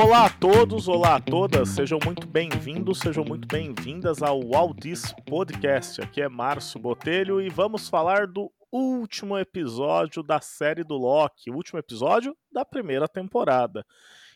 [0.00, 6.00] Olá a todos, olá a todas, sejam muito bem-vindos, sejam muito bem-vindas ao Aldis Podcast.
[6.00, 11.56] Aqui é Márcio Botelho e vamos falar do último episódio da série do Loki, o
[11.56, 13.84] último episódio da primeira temporada.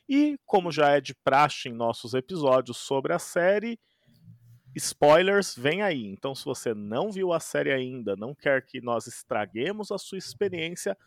[0.09, 3.79] E, como já é de praxe em nossos episódios sobre a série,
[4.75, 6.07] spoilers vem aí.
[6.07, 10.19] Então, se você não viu a série ainda, não quer que nós estraguemos a sua
[10.19, 10.99] experiência,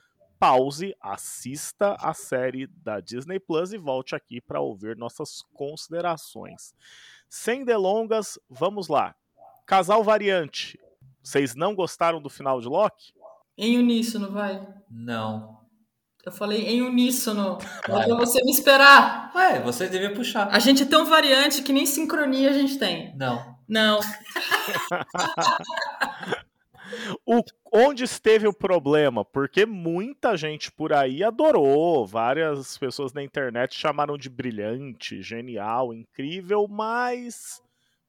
[0.45, 6.76] pause, assista a série da Disney Plus e volte aqui para ouvir nossas considerações.
[7.27, 9.16] Sem delongas, vamos lá.
[9.66, 10.80] Casal variante.
[11.23, 13.12] Vocês não gostaram do final de Loki?
[13.58, 14.63] Em uníssono, vai.
[14.88, 15.58] Não.
[16.23, 17.58] Eu falei em uníssono.
[17.88, 18.08] Vai.
[18.08, 19.31] Pra você me esperar.
[19.36, 20.50] Ué, você devia puxar.
[20.52, 23.16] A gente é tão variante que nem sincronia a gente tem.
[23.16, 23.55] Não.
[23.70, 24.00] Não.
[27.26, 27.41] o,
[27.72, 29.23] onde esteve o problema?
[29.23, 36.67] Porque muita gente por aí adorou, várias pessoas na internet chamaram de brilhante, genial, incrível,
[36.67, 37.61] mas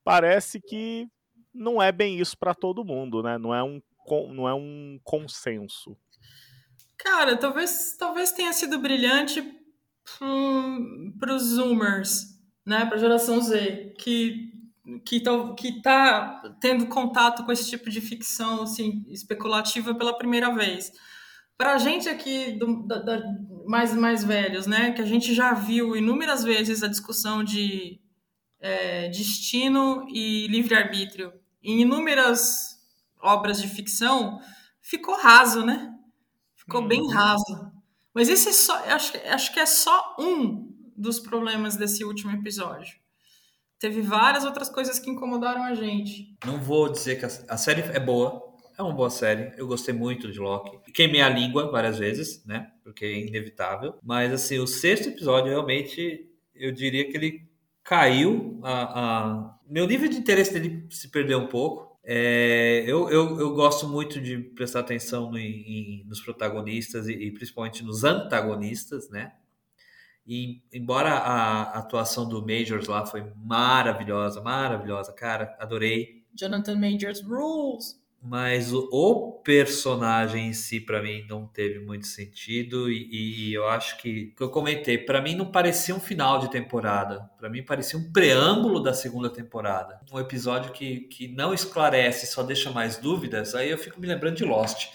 [0.04, 1.08] parece que
[1.52, 3.38] não é bem isso para todo mundo, né?
[3.38, 3.80] Não é um,
[4.32, 5.96] não é um consenso.
[6.96, 9.40] Cara, talvez, talvez tenha sido brilhante
[10.20, 12.84] hum, para os Zoomers, né?
[12.86, 14.45] Para a geração Z, que
[15.04, 20.54] que está que tá tendo contato com esse tipo de ficção assim, especulativa pela primeira
[20.54, 20.92] vez.
[21.58, 23.22] Para a gente aqui, do, da, da,
[23.66, 27.98] mais, mais velhos, né, que a gente já viu inúmeras vezes a discussão de
[28.60, 32.78] é, destino e livre-arbítrio em inúmeras
[33.20, 34.38] obras de ficção,
[34.80, 35.92] ficou raso, né?
[36.54, 37.08] Ficou bem uhum.
[37.08, 37.72] raso.
[38.14, 42.98] Mas esse é só, acho, acho que é só um dos problemas desse último episódio
[43.78, 46.36] teve várias outras coisas que incomodaram a gente.
[46.44, 48.42] Não vou dizer que a, a série é boa,
[48.78, 49.52] é uma boa série.
[49.56, 50.92] Eu gostei muito de Loki.
[50.92, 52.70] Queimei a língua várias vezes, né?
[52.84, 53.94] Porque é inevitável.
[54.02, 57.48] Mas, assim, o sexto episódio, realmente, eu diria que ele
[57.82, 58.60] caiu.
[58.62, 59.58] A, a...
[59.68, 61.96] Meu nível de interesse dele se perdeu um pouco.
[62.04, 67.32] É, eu, eu, eu gosto muito de prestar atenção no, em, nos protagonistas e, e
[67.32, 69.32] principalmente nos antagonistas, né?
[70.26, 76.24] E embora a atuação do Majors lá foi maravilhosa, maravilhosa, cara, adorei.
[76.34, 78.04] Jonathan Majors rules.
[78.20, 82.90] Mas o, o personagem em si, para mim, não teve muito sentido.
[82.90, 86.50] E, e eu acho que, que eu comentei, para mim não parecia um final de
[86.50, 87.30] temporada.
[87.38, 90.00] Para mim parecia um preâmbulo da segunda temporada.
[90.12, 93.54] Um episódio que, que não esclarece, só deixa mais dúvidas.
[93.54, 94.88] Aí eu fico me lembrando de Lost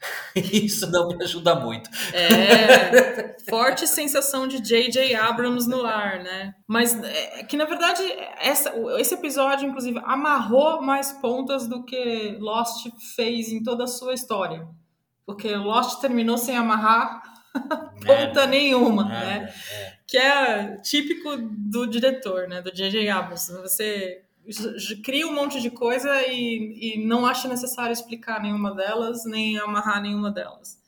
[0.34, 1.90] Isso não me ajuda muito.
[2.12, 5.14] É, forte sensação de J.J.
[5.14, 6.54] Abrams no ar, né?
[6.66, 8.02] Mas é, que, na verdade,
[8.38, 14.14] essa, esse episódio, inclusive, amarrou mais pontas do que Lost fez em toda a sua
[14.14, 14.66] história.
[15.26, 17.22] Porque Lost terminou sem amarrar
[18.06, 19.52] ponta nenhuma, né?
[19.72, 19.98] É.
[20.06, 22.62] Que é típico do diretor, né?
[22.62, 23.08] Do J.J.
[23.10, 23.52] Abrams.
[23.60, 24.22] Você
[25.04, 30.00] cria um monte de coisa e, e não acha necessário explicar nenhuma delas, nem amarrar
[30.00, 30.78] nenhuma delas.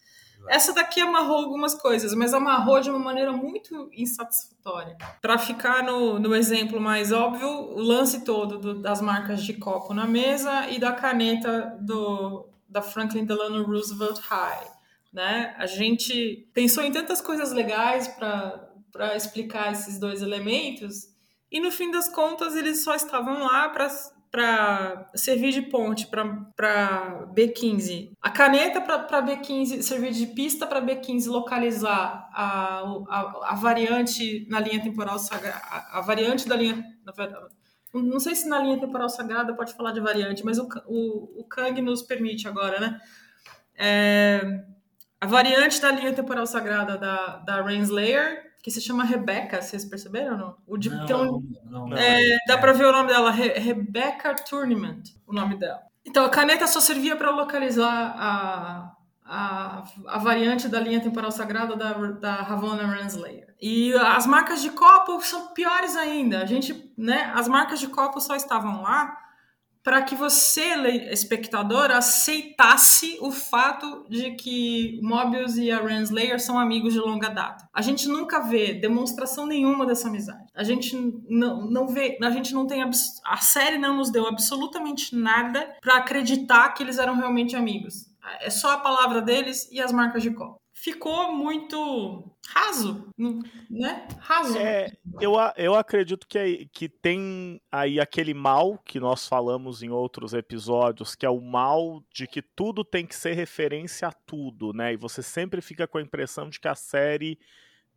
[0.48, 4.96] Essa daqui amarrou algumas coisas, mas amarrou de uma maneira muito insatisfatória.
[5.20, 9.92] Para ficar no, no exemplo mais óbvio, o lance todo do, das marcas de copo
[9.92, 14.66] na mesa e da caneta do, da Franklin Delano Roosevelt High.
[15.12, 15.54] Né?
[15.58, 21.09] A gente pensou em tantas coisas legais para explicar esses dois elementos
[21.50, 28.12] e no fim das contas, eles só estavam lá para servir de ponte para B15.
[28.22, 34.60] A caneta para B15 servir de pista para B15 localizar a, a, a, variante na
[34.60, 35.60] linha temporal sagrada.
[35.90, 36.84] A, variante da linha.
[37.92, 41.44] Não sei se na linha temporal sagrada pode falar de variante, mas o, o, o
[41.48, 43.00] Kang nos permite agora, né?
[43.76, 44.40] É,
[45.20, 50.32] a variante da linha temporal sagrada da, da Renslayer que se chama Rebecca, vocês perceberam
[50.32, 50.56] ou não?
[50.66, 54.34] O de, não, então, não, não, é, dá para ver o nome dela, Re Rebecca
[54.34, 55.82] Tournament, o nome dela.
[56.04, 58.92] Então, a caneta só servia para localizar a,
[59.24, 63.54] a, a, variante da linha temporal sagrada da, da Havana Renslayer.
[63.60, 66.42] E as marcas de copo são piores ainda.
[66.42, 69.16] A gente, né, as marcas de copo só estavam lá
[69.82, 70.74] para que você,
[71.10, 77.68] espectador, aceitasse o fato de que Mobius e a Renslayer são amigos de longa data.
[77.72, 80.44] A gente nunca vê demonstração nenhuma dessa amizade.
[80.54, 80.96] A gente
[81.28, 85.96] não, não vê, a gente não tem a série não nos deu absolutamente nada para
[85.96, 88.10] acreditar que eles eram realmente amigos.
[88.40, 93.06] É só a palavra deles e as marcas de copo ficou muito raso,
[93.68, 94.08] né?
[94.18, 94.56] Raso.
[94.56, 94.90] É,
[95.20, 101.14] eu, eu acredito que, que tem aí aquele mal que nós falamos em outros episódios,
[101.14, 104.94] que é o mal de que tudo tem que ser referência a tudo, né?
[104.94, 107.38] E você sempre fica com a impressão de que a série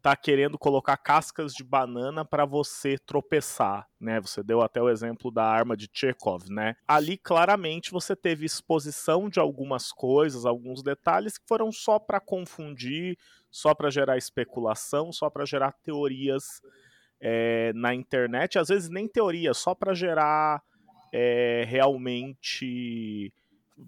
[0.04, 4.20] tá querendo colocar cascas de banana para você tropeçar, né?
[4.20, 6.76] Você deu até o exemplo da arma de Chekhov, né?
[6.86, 13.18] Ali claramente você teve exposição de algumas coisas, alguns detalhes que foram só para confundir,
[13.50, 16.62] só para gerar especulação, só para gerar teorias
[17.22, 20.62] é, na internet, às vezes nem teoria, só para gerar
[21.14, 23.34] é, realmente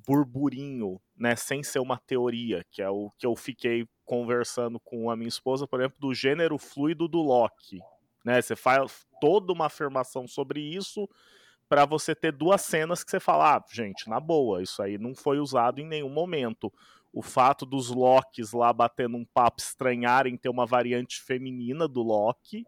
[0.07, 5.15] burburinho, né, sem ser uma teoria, que é o que eu fiquei conversando com a
[5.15, 7.79] minha esposa, por exemplo, do gênero fluido do Loki,
[8.23, 8.41] né?
[8.41, 11.09] Você faz toda uma afirmação sobre isso
[11.67, 15.15] para você ter duas cenas que você fala, ah, gente, na boa, isso aí não
[15.15, 16.71] foi usado em nenhum momento.
[17.11, 22.65] O fato dos Locks lá batendo um papo estranharem ter uma variante feminina do Loki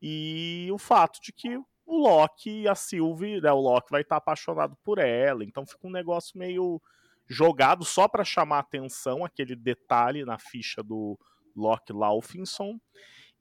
[0.00, 4.16] e o fato de que o Loki e a Sylvie, né, o Loki vai estar
[4.16, 6.80] apaixonado por ela, então fica um negócio meio
[7.28, 11.18] jogado só para chamar atenção, aquele detalhe na ficha do
[11.54, 12.78] Loki Laufenson,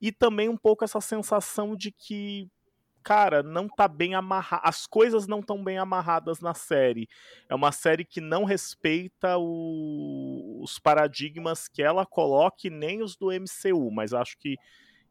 [0.01, 2.50] e também um pouco essa sensação de que
[3.07, 4.63] cara, não tá bem amarrado.
[4.66, 7.07] As coisas não estão bem amarradas na série.
[7.48, 10.60] É uma série que não respeita o...
[10.62, 14.57] os paradigmas que ela coloca, nem os do MCU, mas acho que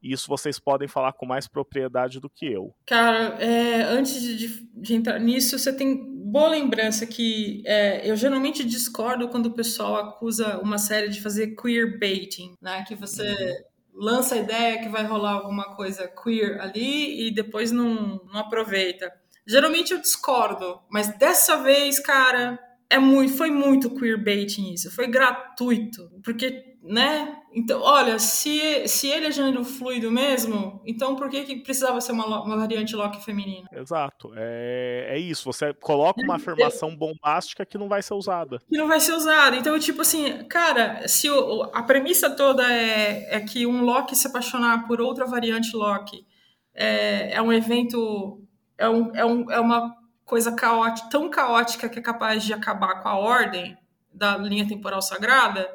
[0.01, 2.73] isso vocês podem falar com mais propriedade do que eu.
[2.85, 8.63] Cara, é, antes de, de, entrar nisso, você tem boa lembrança que é, eu geralmente
[8.63, 12.83] discordo quando o pessoal acusa uma série de fazer queer baiting, né?
[12.87, 14.05] Que você uhum.
[14.05, 19.11] lança a ideia que vai rolar alguma coisa queer ali e depois não, não aproveita.
[19.47, 22.59] Geralmente eu discordo, mas dessa vez, cara,
[22.89, 27.37] é muito, foi muito queerbaiting isso, foi gratuito, porque, né?
[27.53, 32.13] Então, olha, se, se ele é gênero fluido mesmo, então por que, que precisava ser
[32.13, 33.67] uma, uma variante Loki feminina?
[33.73, 38.59] Exato, é, é isso, você coloca uma afirmação bombástica que não vai ser usada.
[38.69, 43.35] Que não vai ser usada, então, tipo assim, cara, se o, a premissa toda é,
[43.35, 46.25] é que um Loki se apaixonar por outra variante Loki
[46.73, 48.41] é, é um evento,
[48.77, 49.96] é, um, é, um, é uma
[50.27, 53.77] coisa caótica, tão caótica que é capaz de acabar com a ordem
[54.13, 55.67] da linha temporal sagrada,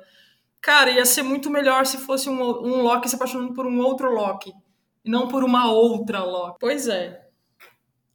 [0.61, 4.13] cara, ia ser muito melhor se fosse um, um Loki se apaixonando por um outro
[4.13, 4.53] Loki,
[5.03, 6.59] e não por uma outra Loki.
[6.61, 7.22] Pois é.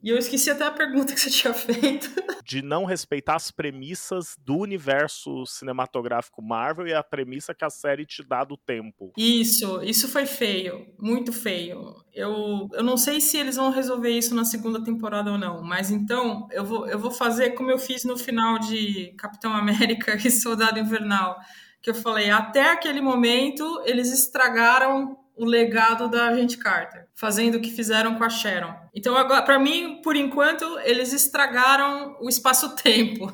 [0.03, 2.09] E eu esqueci até a pergunta que você tinha feito.
[2.45, 8.05] De não respeitar as premissas do universo cinematográfico Marvel e a premissa que a série
[8.05, 9.11] te dá do tempo.
[9.17, 11.95] Isso, isso foi feio, muito feio.
[12.13, 15.91] Eu, eu não sei se eles vão resolver isso na segunda temporada ou não, mas
[15.91, 20.31] então eu vou, eu vou fazer como eu fiz no final de Capitão América e
[20.31, 21.37] Soldado Invernal,
[21.81, 27.61] que eu falei, até aquele momento eles estragaram o legado da Agente Carter, fazendo o
[27.61, 28.73] que fizeram com a Sharon.
[28.93, 33.31] Então, agora, para mim, por enquanto, eles estragaram o espaço-tempo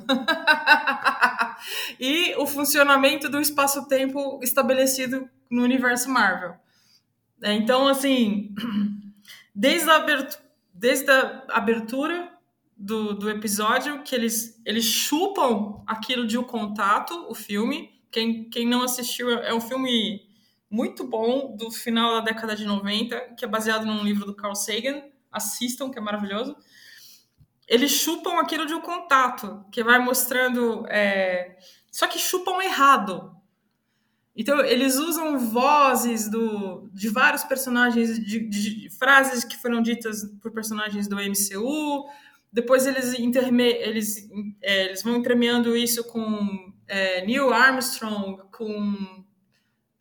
[1.97, 6.55] e o funcionamento do espaço-tempo estabelecido no universo Marvel.
[7.41, 8.53] É, então, assim,
[9.55, 12.33] desde a abertura, desde a abertura
[12.75, 17.91] do, do episódio, que eles, eles chupam aquilo de O Contato, o filme.
[18.11, 20.32] Quem, quem não assistiu, é um filme
[20.73, 24.55] muito bom do final da década de 90, que é baseado num livro do Carl
[24.55, 25.03] Sagan.
[25.31, 26.55] Assistam, que é maravilhoso.
[27.67, 30.83] Eles chupam aquilo de um contato, que vai mostrando.
[30.87, 31.57] É...
[31.91, 33.35] Só que chupam errado.
[34.35, 40.23] Então, eles usam vozes do, de vários personagens, de, de, de frases que foram ditas
[40.41, 42.09] por personagens do MCU.
[42.51, 44.27] Depois, eles, interme, eles,
[44.59, 49.22] é, eles vão entremeando isso com é, Neil Armstrong, com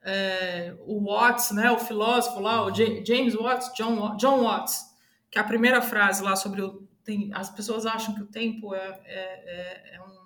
[0.05, 4.85] é, o Watts, né, o filósofo lá, o James Watts, John, John Watts,
[5.31, 8.75] que é a primeira frase lá sobre o tem, as pessoas acham que o tempo
[8.75, 10.19] é, é, é, é, um,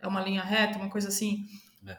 [0.00, 1.46] é uma linha reta, uma coisa assim.
[1.86, 1.98] É.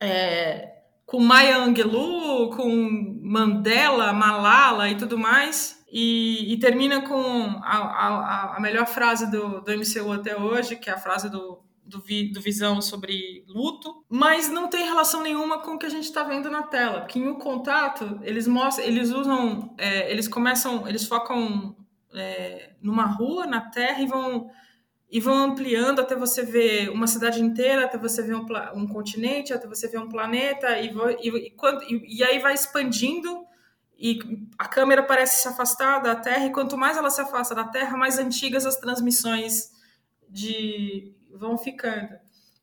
[0.00, 5.84] é com Maya Angelou, com Mandela, Malala e tudo mais.
[5.90, 10.88] E, e termina com a, a, a melhor frase do, do MCU até hoje, que
[10.88, 15.60] é a frase do do, vi, do Visão sobre luto, mas não tem relação nenhuma
[15.60, 17.00] com o que a gente está vendo na tela.
[17.00, 21.76] Porque em O Contato, eles mostram, eles usam, é, eles começam, eles focam
[22.14, 24.50] é, numa rua, na Terra, e vão,
[25.10, 29.52] e vão ampliando até você ver uma cidade inteira, até você ver um, um continente,
[29.52, 33.46] até você ver um planeta, e, e, e, quando, e, e aí vai expandindo
[33.98, 34.18] e
[34.58, 37.96] a câmera parece se afastar da Terra, e quanto mais ela se afasta da Terra,
[37.96, 39.70] mais antigas as transmissões
[40.28, 42.08] de vão ficando.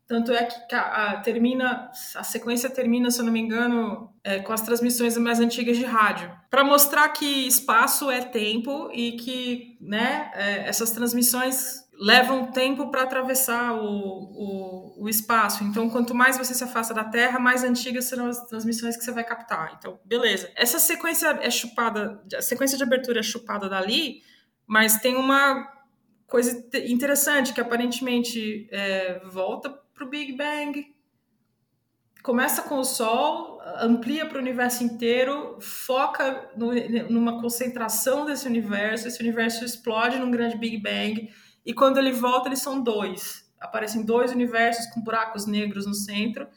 [0.09, 4.51] Tanto é que a, termina, a sequência termina, se eu não me engano, é, com
[4.51, 10.31] as transmissões mais antigas de rádio, para mostrar que espaço é tempo e que né,
[10.33, 15.63] é, essas transmissões levam tempo para atravessar o, o, o, espaço.
[15.63, 19.11] Então, quanto mais você se afasta da Terra, mais antigas serão as transmissões que você
[19.11, 19.75] vai captar.
[19.77, 20.49] Então, beleza.
[20.55, 24.23] Essa sequência é chupada, a sequência de abertura é chupada dali,
[24.65, 25.67] mas tem uma
[26.29, 30.95] coisa interessante que aparentemente é, volta para o Big Bang,
[32.23, 36.71] começa com o Sol, amplia para o universo inteiro, foca no,
[37.09, 41.29] numa concentração desse universo, esse universo explode num grande Big Bang
[41.65, 43.47] e quando ele volta, eles são dois.
[43.59, 46.47] Aparecem dois universos com buracos negros no centro.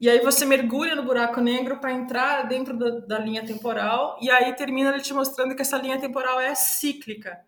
[0.00, 4.18] E aí você mergulha no buraco negro para entrar dentro da, da, linha temporal.
[4.20, 7.40] E aí termina ele te mostrando que essa linha temporal é cíclica.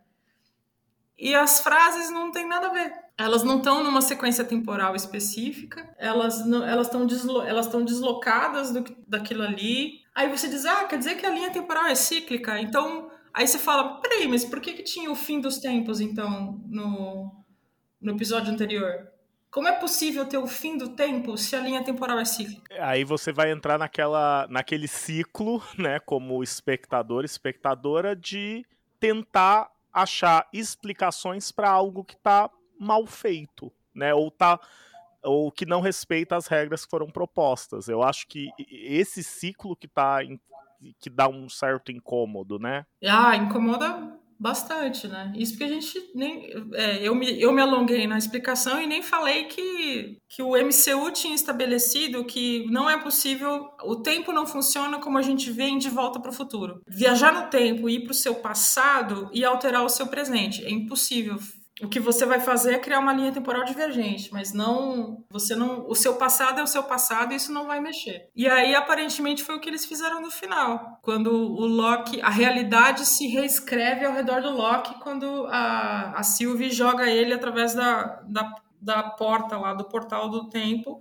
[1.18, 2.92] E as frases não têm nada a ver.
[3.16, 5.94] Elas não estão numa sequência temporal específica.
[5.98, 10.00] Elas estão deslo, elas deslocadas do, daquilo ali.
[10.14, 12.60] Aí você diz, ah, quer dizer que a linha temporal é cíclica.
[12.60, 16.62] Então Aí você fala, peraí, mas por que, que tinha o fim dos tempos, então,
[16.66, 17.44] no,
[18.00, 19.08] no episódio anterior?
[19.50, 22.72] Como é possível ter o fim do tempo se a linha temporal é cíclica?
[22.80, 28.64] Aí você vai entrar naquela, naquele ciclo, né, como espectador, espectadora, de
[29.00, 34.60] tentar achar explicações para algo que está mal feito, né, ou tá
[35.22, 37.88] ou que não respeita as regras que foram propostas.
[37.88, 40.18] Eu acho que esse ciclo que está
[40.98, 42.84] que dá um certo incômodo, né?
[43.02, 45.32] Ah, incomoda bastante, né?
[45.36, 46.50] Isso porque a gente nem.
[46.74, 51.10] É, eu, me, eu me alonguei na explicação e nem falei que, que o MCU
[51.12, 53.68] tinha estabelecido que não é possível.
[53.82, 56.80] O tempo não funciona como a gente vê em De Volta para o Futuro.
[56.86, 60.64] Viajar no tempo, ir para o seu passado e alterar o seu presente.
[60.64, 61.38] É impossível
[61.82, 65.88] o que você vai fazer é criar uma linha temporal divergente, mas não, você não,
[65.88, 68.28] o seu passado é o seu passado e isso não vai mexer.
[68.34, 73.04] E aí aparentemente foi o que eles fizeram no final, quando o Loki, a realidade
[73.04, 78.54] se reescreve ao redor do Loki quando a, a Sylvie joga ele através da, da,
[78.80, 81.00] da porta lá do portal do tempo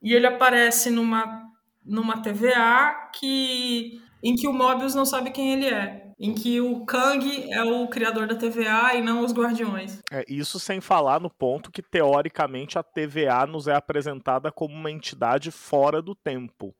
[0.00, 1.46] e ele aparece numa
[1.84, 6.84] numa TVA que em que o Mobius não sabe quem ele é em que o
[6.84, 10.00] Kang é o criador da TVA e não os Guardiões.
[10.10, 14.90] É, isso sem falar no ponto que, teoricamente, a TVA nos é apresentada como uma
[14.90, 16.74] entidade fora do tempo.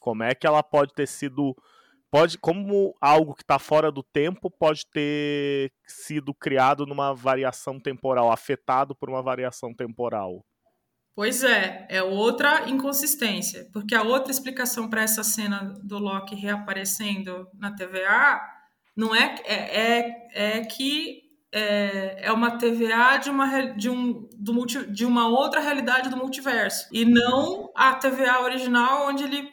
[0.00, 1.54] Como é que ela pode ter sido.
[2.10, 8.30] Pode, como algo que está fora do tempo pode ter sido criado numa variação temporal,
[8.30, 10.44] afetado por uma variação temporal?
[11.14, 17.48] Pois é, é outra inconsistência, porque a outra explicação para essa cena do Loki reaparecendo
[17.54, 18.40] na TVA
[18.96, 21.22] não é, é, é, é que
[21.52, 26.16] é, é uma TVA de uma, de, um, do multi, de uma outra realidade do
[26.16, 26.88] multiverso.
[26.90, 29.48] E não a TVA original onde ele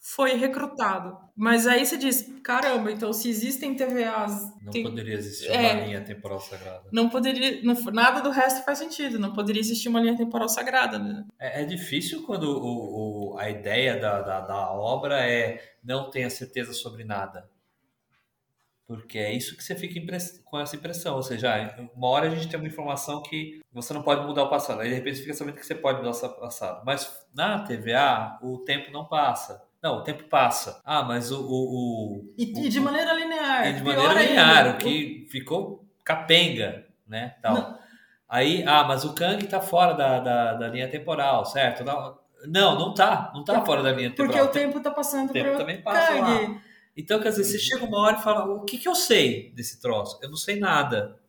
[0.00, 1.16] foi recrutado.
[1.34, 4.42] Mas aí você diz, caramba, então se existem TVAs.
[4.62, 4.82] Não tem...
[4.82, 6.88] poderia existir é, uma linha temporal sagrada.
[6.92, 7.62] Não poderia.
[7.62, 9.18] Não, nada do resto faz sentido.
[9.18, 10.98] Não poderia existir uma linha temporal sagrada.
[10.98, 11.24] Né?
[11.40, 16.28] É, é, difícil quando o, o, a ideia da, da, da obra é não tenha
[16.28, 17.48] certeza sobre nada.
[18.86, 20.00] Porque é isso que você fica
[20.44, 21.16] com essa impressão.
[21.16, 24.50] Ou seja, uma hora a gente tem uma informação que você não pode mudar o
[24.50, 24.80] passado.
[24.80, 26.82] Aí de repente você fica sabendo que você pode mudar o passado.
[26.84, 29.64] Mas na TVA, o tempo não passa.
[29.82, 30.80] Não, o tempo passa.
[30.84, 31.40] Ah, mas o.
[31.40, 33.68] o, o e, o, de maneira linear.
[33.68, 34.70] E de maneira linear, ainda.
[34.76, 37.36] o que ficou capenga, né?
[37.42, 37.78] Tal.
[38.28, 41.84] Aí, ah, mas o Kang tá fora da, da, da linha temporal, certo?
[41.84, 43.30] Não, não, tá.
[43.34, 44.32] Não tá fora da linha temporal.
[44.32, 46.20] Porque o tempo tá passando o tempo também passa Kang.
[46.20, 46.60] Lá.
[46.96, 49.80] Então, quer dizer, você chega uma hora e fala: o que, que eu sei desse
[49.80, 50.18] troço?
[50.22, 51.20] Eu não sei nada.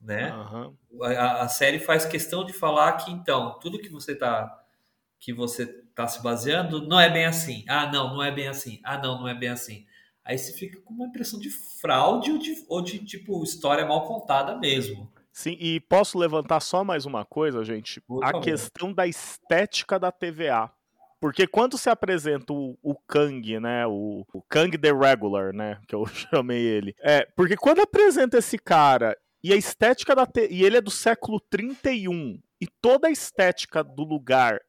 [0.00, 0.32] Né?
[0.32, 0.76] Uhum.
[1.02, 4.64] A, a, série faz questão de falar que, então, tudo que você está
[5.18, 7.64] que você tá se baseando não é bem assim.
[7.68, 8.80] Ah, não, não é bem assim.
[8.84, 9.84] Ah, não, não é bem assim.
[10.24, 14.06] Aí você fica com uma impressão de fraude ou de, ou de tipo, história mal
[14.06, 15.10] contada mesmo.
[15.32, 18.00] Sim, e posso levantar só mais uma coisa, gente?
[18.00, 18.42] Por a favor.
[18.42, 20.70] questão da estética da TVA.
[21.20, 23.86] Porque quando se apresenta o, o Kang, né?
[23.86, 25.80] O, o Kang the Regular, né?
[25.86, 26.94] Que eu chamei ele.
[27.00, 30.26] É, porque quando apresenta esse cara e a estética da.
[30.26, 30.48] Te...
[30.50, 32.40] E ele é do século 31.
[32.60, 34.60] E toda a estética do lugar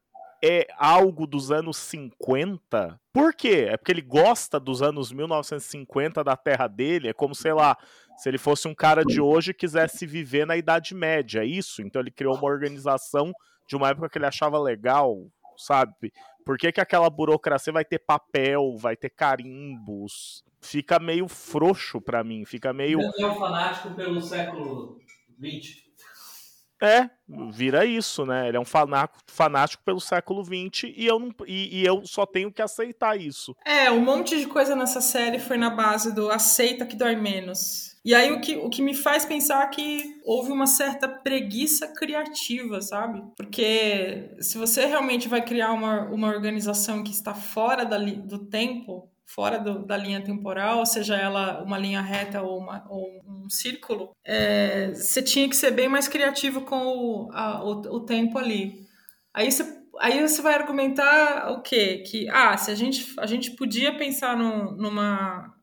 [0.42, 2.98] é algo dos anos 50.
[3.12, 3.66] Por quê?
[3.68, 7.08] É porque ele gosta dos anos 1950 da terra dele.
[7.08, 7.76] É como, sei lá,
[8.16, 11.40] se ele fosse um cara de hoje e quisesse viver na Idade Média.
[11.40, 11.82] É isso?
[11.82, 13.32] Então ele criou uma organização
[13.68, 15.16] de uma época que ele achava legal,
[15.56, 16.12] sabe?
[16.50, 20.42] Por que, que aquela burocracia vai ter papel, vai ter carimbos?
[20.60, 23.00] Fica meio frouxo para mim, fica meio.
[23.00, 24.98] Eu sou fanático pelo século
[25.38, 25.89] XX.
[26.80, 27.10] É,
[27.52, 28.48] vira isso, né?
[28.48, 32.50] Ele é um fanático, pelo século XX e eu, não, e, e, eu só tenho
[32.50, 33.54] que aceitar isso.
[33.66, 37.90] É, um monte de coisa nessa série foi na base do aceita que dói menos.
[38.02, 42.80] E aí o que, o que me faz pensar que houve uma certa preguiça criativa,
[42.80, 43.22] sabe?
[43.36, 49.10] Porque se você realmente vai criar uma, uma organização que está fora da, do tempo,
[49.34, 54.10] fora do, da linha temporal, seja ela uma linha reta ou, uma, ou um círculo,
[54.24, 58.84] é, você tinha que ser bem mais criativo com o, a, o, o, tempo ali.
[59.32, 59.64] Aí você,
[60.00, 62.02] aí você vai argumentar o quê?
[62.04, 65.54] Que, ah, se a gente, a gente podia pensar no, numa,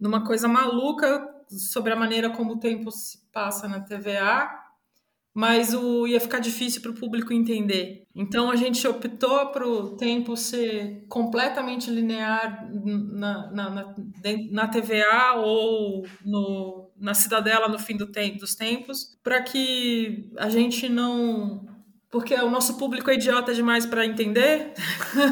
[0.00, 4.65] numa coisa maluca sobre a maneira como o tempo se passa na TVA,
[5.36, 8.04] mas o, ia ficar difícil para o público entender.
[8.14, 13.94] Então a gente optou para o tempo ser completamente linear na, na, na,
[14.50, 20.48] na TVA ou no, na Cidadela no fim do tempo, dos tempos, para que a
[20.48, 21.66] gente não.
[22.10, 24.72] Porque o nosso público é idiota demais para entender.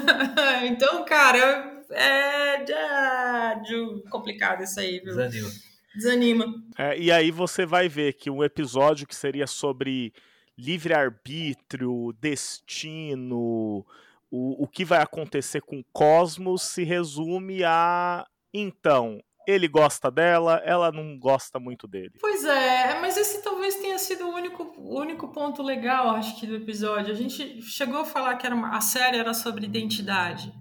[0.68, 3.62] então, cara, é, é,
[4.10, 5.16] complicado isso aí, viu?
[5.16, 5.48] Desanima.
[5.94, 6.46] Desanima.
[6.76, 10.12] É, e aí você vai ver que um episódio que seria sobre
[10.56, 13.84] livre-arbítrio, destino,
[14.30, 18.26] o, o que vai acontecer com o cosmos se resume a.
[18.52, 22.12] Então, ele gosta dela, ela não gosta muito dele.
[22.20, 26.56] Pois é, mas esse talvez tenha sido o único, único ponto legal, acho que, do
[26.56, 27.12] episódio.
[27.12, 30.52] A gente chegou a falar que era uma, a série era sobre identidade.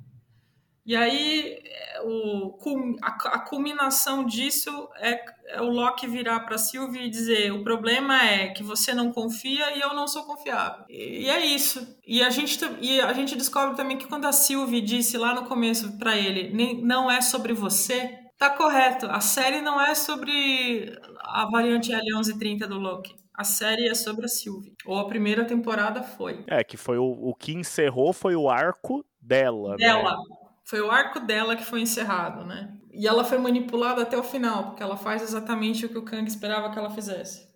[0.86, 1.58] E aí
[2.04, 2.58] o,
[3.02, 8.22] a, a culminação disso é, é o Loki virar para Sylvie e dizer: o problema
[8.22, 10.84] é que você não confia e eu não sou confiável.
[10.90, 11.98] E, e, é isso.
[12.06, 15.46] E a gente e a gente descobre também que quando a Sylvie disse lá no
[15.46, 19.06] começo para ele, nem, não é sobre você, tá correto.
[19.06, 23.16] A série não é sobre a variante L1130 do Loki.
[23.36, 24.76] A série é sobre a Sylvie.
[24.86, 26.44] Ou a primeira temporada foi.
[26.46, 29.72] É, que foi o, o que encerrou foi o arco dela.
[29.72, 29.78] Né?
[29.78, 30.12] Dela.
[30.12, 30.43] Né?
[30.66, 32.78] Foi o arco dela que foi encerrado, né?
[32.92, 36.28] E ela foi manipulada até o final, porque ela faz exatamente o que o Kang
[36.28, 37.48] esperava que ela fizesse.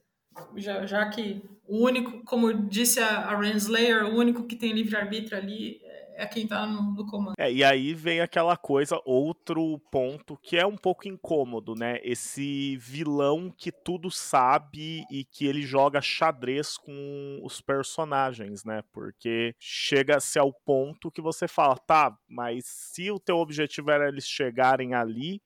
[0.55, 5.37] Já, já que o único, como disse a, a Renslayer, o único que tem livre-arbítrio
[5.37, 5.79] ali
[6.17, 7.35] é quem tá no, no, comando.
[7.37, 11.99] É, e aí vem aquela coisa, outro ponto que é um pouco incômodo, né?
[12.03, 18.83] Esse vilão que tudo sabe e que ele joga xadrez com os personagens, né?
[18.91, 24.27] Porque chega-se ao ponto que você fala, tá, mas se o teu objetivo era eles
[24.27, 25.39] chegarem ali,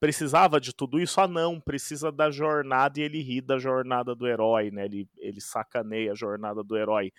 [0.00, 1.20] precisava de tudo isso?
[1.20, 4.86] Ah, não, precisa da jornada e ele ri da jornada do herói, né?
[4.86, 7.12] Ele, ele sacaneia a jornada do herói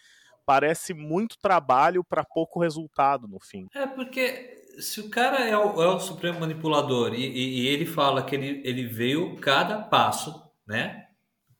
[0.49, 3.67] parece muito trabalho para pouco resultado no fim.
[3.71, 7.85] É, porque se o cara é o, é o supremo manipulador e, e, e, ele
[7.85, 11.05] fala que ele, ele veio cada passo, né?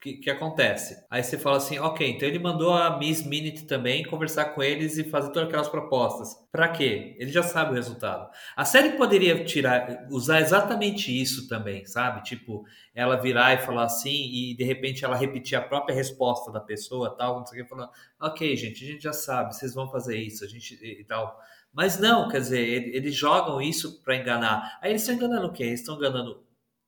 [0.02, 1.06] Que, que acontece?
[1.10, 4.98] Aí você fala assim, ok, então ele mandou a Miss Minute também conversar com eles
[4.98, 6.38] e fazer todas aquelas propostas.
[6.50, 7.18] Para quê?
[7.20, 8.30] Ele já sabe o resultado.
[8.56, 12.24] A série poderia tirar, usar exatamente isso também, sabe?
[12.24, 12.64] Tipo,
[12.96, 17.16] ela virar e falar assim e de repente ela repetir a própria resposta da pessoa,
[17.18, 17.90] tal, não sei o que, falando,
[18.22, 21.38] ok, gente, a gente já sabe, vocês vão fazer isso, a gente e tal.
[21.74, 24.80] Mas não, quer dizer, eles jogam isso para enganar.
[24.82, 25.64] Aí eles estão enganando o quê?
[25.64, 26.42] Eles estão enganando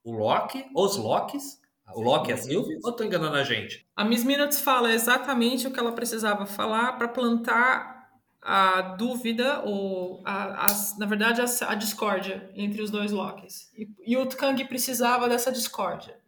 [0.03, 1.60] o Loki, os Locks,
[1.95, 3.85] o Loki é a Sylvie ou tô enganando a gente?
[3.95, 8.01] A Miss Minutes fala exatamente o que ela precisava falar para plantar
[8.41, 13.71] a dúvida ou a, a, na verdade a, a, discórdia entre os dois Locks.
[13.77, 16.19] E, e o Kang precisava dessa discórdia.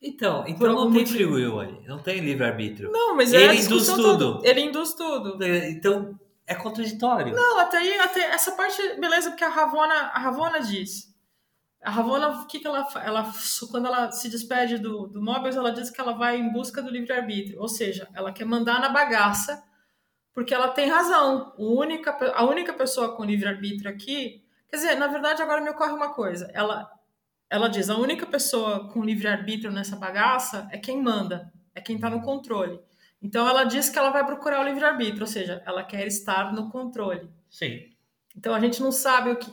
[0.00, 2.90] Então, então não tem free will aí, não tem livre-arbítrio.
[2.90, 4.40] Não, mas ele induz tudo.
[4.42, 5.42] Ele induz tudo.
[5.44, 7.34] É, então é contraditório.
[7.34, 11.11] Não, até aí, até essa parte, beleza, porque a Ravona, a Ravona diz
[11.82, 13.32] a Ravonna, o que, que ela ela
[13.70, 16.90] Quando ela se despede do, do Mobius, ela diz que ela vai em busca do
[16.90, 17.60] livre-arbítrio.
[17.60, 19.62] Ou seja, ela quer mandar na bagaça,
[20.32, 21.52] porque ela tem razão.
[21.58, 24.44] O única, a única pessoa com livre-arbítrio aqui.
[24.68, 26.48] Quer dizer, na verdade, agora me ocorre uma coisa.
[26.54, 26.88] Ela,
[27.50, 32.08] ela diz: a única pessoa com livre-arbítrio nessa bagaça é quem manda, é quem está
[32.08, 32.80] no controle.
[33.20, 36.70] Então ela diz que ela vai procurar o livre-arbítrio, ou seja, ela quer estar no
[36.70, 37.28] controle.
[37.50, 37.90] Sim.
[38.36, 39.50] Então a gente não sabe o que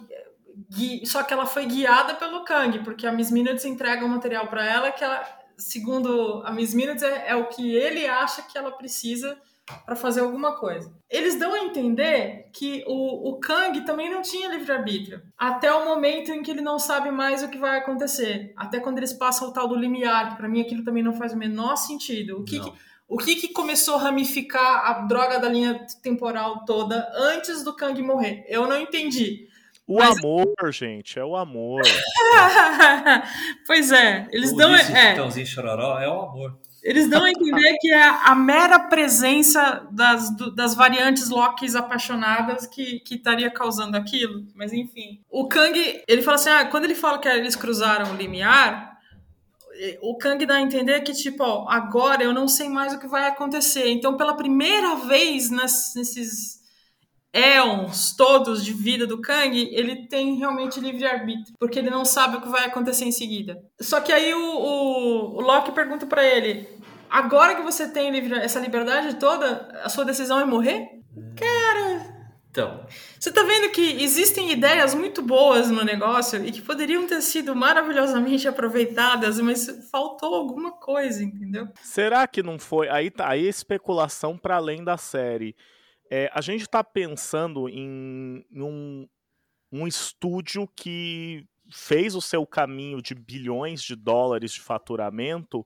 [1.06, 4.66] só que ela foi guiada pelo Kang, porque a Miss Minutes entrega um material para
[4.66, 5.24] ela que ela,
[5.58, 9.38] segundo a Miss Minutes, é, é, o que ele acha que ela precisa
[9.86, 10.92] para fazer alguma coisa.
[11.10, 16.32] Eles dão a entender que o, o Kang também não tinha livre-arbítrio, até o momento
[16.32, 18.52] em que ele não sabe mais o que vai acontecer.
[18.58, 21.34] Até quando eles passam o tal do limiar, que para mim aquilo também não faz
[21.34, 22.40] o menor sentido.
[22.40, 22.74] O que, que
[23.10, 28.00] o que, que começou a ramificar a droga da linha temporal toda antes do Kang
[28.04, 28.46] morrer?
[28.48, 29.49] Eu não entendi.
[29.90, 30.20] O Mas...
[30.20, 31.82] amor, gente, é o amor.
[33.66, 34.72] pois é, eles dão.
[34.76, 34.84] É.
[34.84, 36.60] Chitãozinho Chororó é o amor.
[36.84, 42.68] Eles dão a entender que é a mera presença das, do, das variantes Locks apaixonadas
[42.68, 44.46] que, que estaria causando aquilo.
[44.54, 45.24] Mas enfim.
[45.28, 48.96] O Kang, ele fala assim: ah, quando ele fala que eles cruzaram o limiar,
[50.04, 53.08] o Kang dá a entender que, tipo, ó, agora eu não sei mais o que
[53.08, 53.90] vai acontecer.
[53.90, 56.59] Então, pela primeira vez nesses
[57.34, 62.42] éons todos de vida do Kang, ele tem realmente livre-arbítrio, porque ele não sabe o
[62.42, 63.62] que vai acontecer em seguida.
[63.80, 66.68] Só que aí o, o, o Loki pergunta para ele:
[67.10, 70.88] agora que você tem livre, essa liberdade toda, a sua decisão é morrer?
[71.36, 72.20] Cara.
[72.50, 72.84] Então.
[73.20, 77.56] Você tá vendo que existem ideias muito boas no negócio e que poderiam ter sido
[77.56, 81.68] maravilhosamente aproveitadas, mas faltou alguma coisa, entendeu?
[81.84, 82.90] Será que não foi?
[82.90, 85.56] Aí tá aí especulação para além da série.
[86.10, 89.08] É, a gente está pensando em, em um,
[89.72, 95.66] um estúdio que fez o seu caminho de bilhões de dólares de faturamento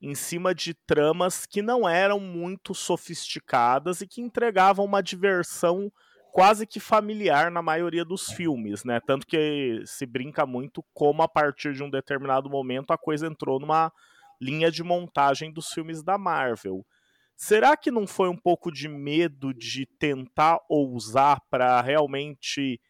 [0.00, 5.92] em cima de tramas que não eram muito sofisticadas e que entregavam uma diversão
[6.32, 8.98] quase que familiar na maioria dos filmes, né?
[9.06, 13.60] Tanto que se brinca muito como a partir de um determinado momento a coisa entrou
[13.60, 13.92] numa
[14.40, 16.84] linha de montagem dos filmes da Marvel.
[17.36, 22.80] Será que não foi um pouco de medo de tentar ousar para realmente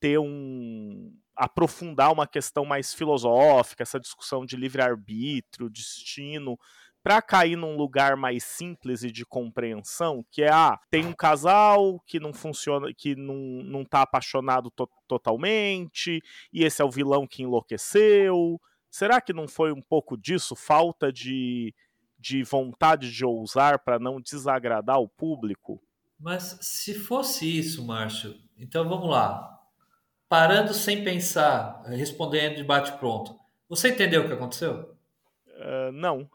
[0.00, 6.58] ter um aprofundar uma questão mais filosófica, essa discussão de livre-arbítrio, destino,
[7.02, 12.00] para cair num lugar mais simples e de compreensão, que é ah, tem um casal
[12.06, 17.26] que não funciona, que não, não tá apaixonado to totalmente, e esse é o vilão
[17.26, 18.60] que enlouqueceu.
[18.88, 21.74] Será que não foi um pouco disso, falta de
[22.22, 25.82] de vontade de ousar para não desagradar o público?
[26.18, 29.58] Mas se fosse isso, Márcio, então vamos lá.
[30.28, 33.36] Parando sem pensar, respondendo de bate-pronto.
[33.68, 34.96] Você entendeu o que aconteceu?
[35.48, 36.30] Uh, não.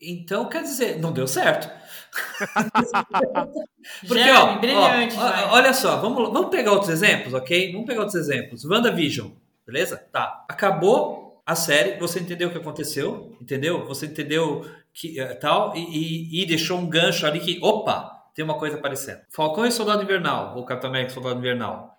[0.00, 1.70] Então, quer dizer, não deu certo.
[4.00, 7.72] Porque, Jeremy, ó, brilhante, ó, olha só, vamos, vamos pegar outros exemplos, ok?
[7.72, 8.64] Vamos pegar outros exemplos.
[8.64, 9.28] WandaVision,
[9.66, 9.98] beleza?
[10.10, 10.46] Tá.
[10.48, 13.84] Acabou a série, você entendeu o que aconteceu, entendeu?
[13.86, 18.44] Você entendeu que uh, tal e, e, e, deixou um gancho ali que, opa, tem
[18.44, 19.22] uma coisa aparecendo.
[19.30, 21.98] Falcão e Soldado Invernal, ou Capitão América e Soldado Invernal.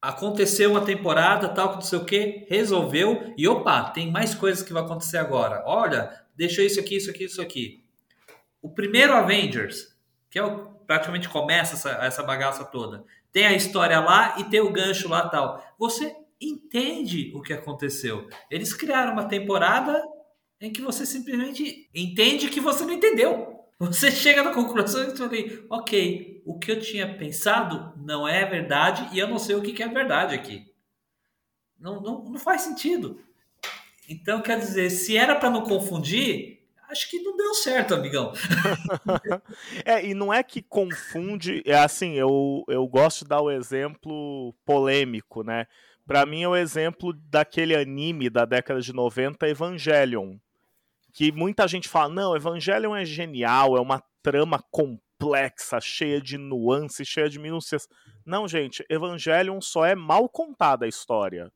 [0.00, 4.72] Aconteceu uma temporada, tal, não sei o que, resolveu e opa, tem mais coisas que
[4.72, 5.64] vai acontecer agora.
[5.66, 7.84] Olha, deixou isso aqui, isso aqui, isso aqui.
[8.62, 9.96] O primeiro Avengers,
[10.30, 13.04] que é o praticamente começa essa, essa bagaça toda.
[13.32, 15.60] Tem a história lá e tem o gancho lá tal.
[15.78, 18.28] Você entende o que aconteceu.
[18.50, 20.02] Eles criaram uma temporada
[20.60, 23.60] em que você simplesmente entende que você não entendeu.
[23.78, 25.30] Você chega na conclusão e fala,
[25.70, 29.82] ok, o que eu tinha pensado não é verdade e eu não sei o que
[29.82, 30.70] é verdade aqui.
[31.78, 33.20] Não, não, não faz sentido.
[34.08, 38.32] Então, quer dizer, se era para não confundir, acho que não deu certo, amigão.
[39.84, 44.54] é, e não é que confunde, é assim, eu, eu gosto de dar o exemplo
[44.64, 45.66] polêmico, né?
[46.06, 50.36] Para mim é o exemplo daquele anime da década de 90, Evangelion.
[51.12, 57.06] Que muita gente fala, não, Evangelion é genial, é uma trama complexa, cheia de nuances,
[57.06, 57.86] cheia de minúcias.
[58.24, 61.52] Não, gente, Evangelion só é mal contada a história.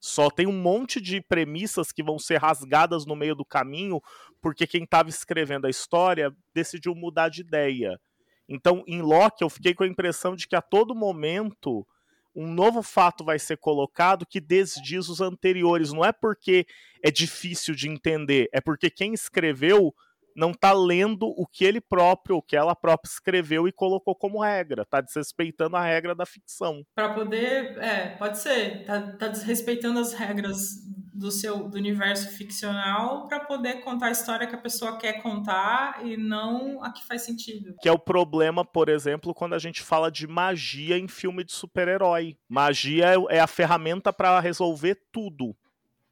[0.00, 4.00] Só tem um monte de premissas que vão ser rasgadas no meio do caminho,
[4.40, 8.00] porque quem estava escrevendo a história decidiu mudar de ideia.
[8.48, 11.86] Então, em Loki, eu fiquei com a impressão de que a todo momento
[12.34, 15.92] um novo fato vai ser colocado que desdiz os anteriores.
[15.92, 16.66] Não é porque
[17.02, 19.94] é difícil de entender, é porque quem escreveu
[20.36, 24.40] não está lendo o que ele próprio, o que ela própria escreveu e colocou como
[24.40, 26.84] regra, está desrespeitando a regra da ficção.
[26.94, 33.28] Para poder, é, pode ser, tá, tá desrespeitando as regras do seu do universo ficcional
[33.28, 37.22] para poder contar a história que a pessoa quer contar e não a que faz
[37.22, 37.74] sentido.
[37.80, 41.52] Que é o problema, por exemplo, quando a gente fala de magia em filme de
[41.52, 42.36] super-herói.
[42.48, 45.54] Magia é, é a ferramenta para resolver tudo.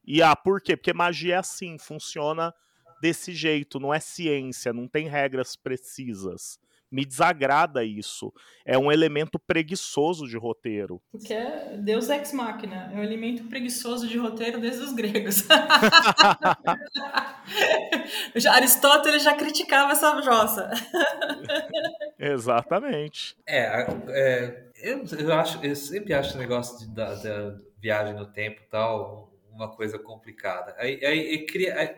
[0.04, 0.76] E ah, por quê?
[0.76, 2.54] Porque magia é assim, funciona
[3.00, 6.58] desse jeito, não é ciência, não tem regras precisas.
[6.90, 8.32] Me desagrada isso.
[8.64, 11.00] É um elemento preguiçoso de roteiro.
[11.12, 12.90] Porque é Deus ex machina.
[12.92, 15.44] É um elemento preguiçoso de roteiro desde os gregos.
[18.50, 20.68] Aristóteles já criticava essa jossa.
[22.18, 23.36] Exatamente.
[23.46, 28.26] É, é eu, eu, acho, eu sempre acho o negócio de, da, da viagem no
[28.26, 30.74] tempo tal uma coisa complicada.
[30.78, 31.76] Aí, aí, aí cria.
[31.76, 31.94] Aí,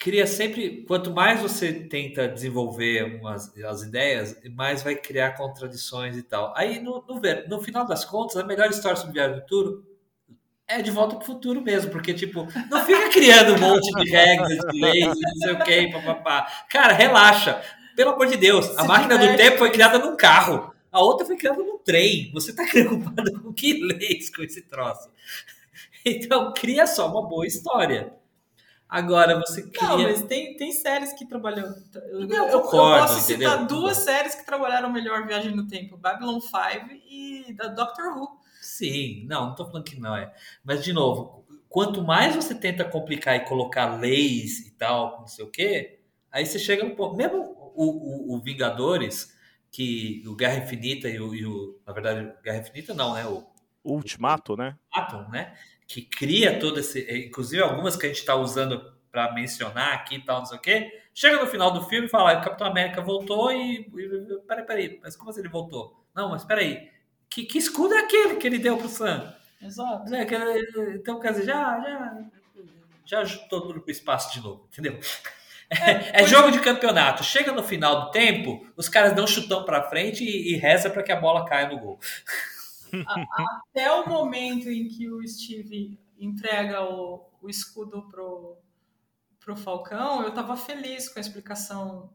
[0.00, 6.22] cria sempre, quanto mais você tenta desenvolver umas, as ideias, mais vai criar contradições e
[6.22, 6.54] tal.
[6.56, 9.86] Aí, no, no, no final das contas, a melhor história sobre Viagem do Futuro
[10.66, 14.58] é de volta pro futuro mesmo, porque, tipo, não fica criando um monte de regras,
[14.72, 16.46] de leis, não sei o que, papapá.
[16.70, 17.60] Cara, relaxa.
[17.94, 20.72] Pelo amor de Deus, a máquina do tempo foi criada num carro.
[20.90, 22.30] A outra foi criada num trem.
[22.32, 25.10] Você tá preocupado com que leis com esse troço?
[26.06, 28.14] Então, cria só uma boa história.
[28.90, 29.88] Agora você cria.
[29.88, 31.72] Não, mas tem, tem séries que trabalham.
[31.94, 33.66] Eu, eu, eu posso citar entendeu?
[33.68, 36.56] duas séries que trabalharam melhor Viagem no Tempo: Babylon 5
[37.08, 38.28] e da Doctor Who.
[38.60, 40.34] Sim, não, não tô falando que não é.
[40.64, 45.44] Mas, de novo, quanto mais você tenta complicar e colocar leis e tal, não sei
[45.44, 46.00] o quê,
[46.32, 47.14] aí você chega no ponto.
[47.14, 47.38] Mesmo
[47.76, 49.32] o, o, o Vingadores,
[49.70, 53.24] que o Guerra Infinita e o, e o, Na verdade, Guerra Infinita não, né?
[53.24, 53.46] O,
[53.84, 54.76] o Ultimato, né?
[54.96, 55.54] Ultimato, né?
[55.90, 57.00] Que cria todo esse.
[57.26, 60.60] Inclusive, algumas que a gente está usando para mencionar aqui e tal, não sei o
[60.60, 61.02] quê.
[61.12, 63.90] Chega no final do filme e fala: o Capitão América voltou e.
[64.46, 66.06] Peraí, peraí, mas como assim ele voltou?
[66.14, 66.88] Não, mas peraí.
[67.28, 69.34] Que, que escudo é aquele que ele deu pro Sam?
[69.60, 70.14] Exato.
[70.14, 70.24] É,
[70.94, 72.18] então, quer dizer, já, já,
[73.04, 74.98] já ajudou tudo pro espaço de novo, entendeu?
[75.72, 77.22] É, é jogo de campeonato.
[77.22, 80.90] Chega no final do tempo, os caras dão um chutão para frente e, e reza
[80.90, 82.00] para que a bola caia no gol
[83.06, 88.58] até o momento em que o Steve entrega o, o escudo pro,
[89.38, 92.10] pro Falcão, eu estava feliz com a explicação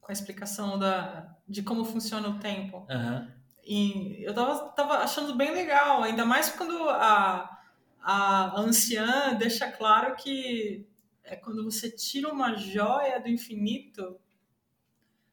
[0.00, 2.84] com a explicação da, de como funciona o tempo.
[2.90, 3.30] Uhum.
[3.64, 7.60] E eu tava, tava achando bem legal, ainda mais quando a,
[8.02, 10.88] a anciã deixa claro que
[11.22, 14.20] é quando você tira uma joia do infinito,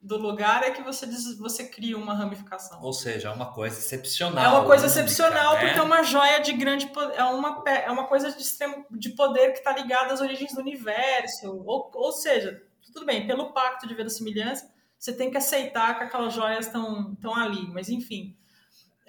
[0.01, 2.81] do lugar é que você, diz, você cria uma ramificação.
[2.81, 4.43] Ou seja, é uma coisa excepcional.
[4.43, 5.59] É uma coisa excepcional né?
[5.59, 9.51] porque é uma joia de grande é uma é uma coisa de extremo de poder
[9.51, 11.47] que está ligada às origens do universo.
[11.65, 16.33] Ou, ou seja, tudo bem, pelo pacto de verossimilhança, você tem que aceitar que aquelas
[16.33, 18.35] joias estão estão ali, mas enfim.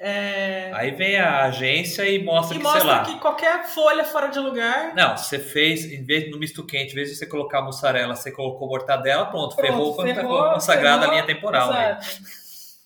[0.03, 0.73] É...
[0.73, 3.05] Aí vem a agência e mostra e que, mostra sei lá.
[3.05, 4.95] que qualquer folha fora de lugar.
[4.95, 8.33] Não, você fez, em vez no misto quente, em vez de você colocar mussarela, você
[8.33, 11.71] colocou mortadela, pronto, pronto ferrou, tá ferrou tá consagrada a linha temporal.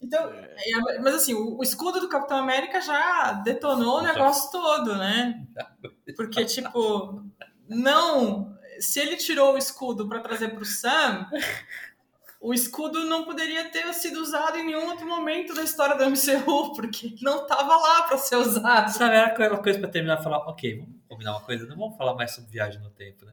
[0.02, 5.40] Então, é, mas assim, o, escudo do Capitão América já detonou o negócio todo, né?
[6.16, 7.22] Porque, tipo,
[7.68, 8.52] não.
[8.80, 11.28] Se ele tirou o escudo para trazer pro Sam,
[12.44, 16.74] o escudo não poderia ter sido usado em nenhum outro momento da história da MCU,
[16.76, 18.90] porque não estava lá para ser usado.
[18.90, 22.12] Sabe, era aquela coisa para terminar falar, ok, vamos combinar uma coisa, não vamos falar
[22.14, 23.32] mais sobre viagem no tempo, né?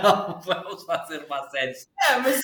[0.00, 1.74] Não, vamos fazer uma série.
[2.08, 2.40] É, mas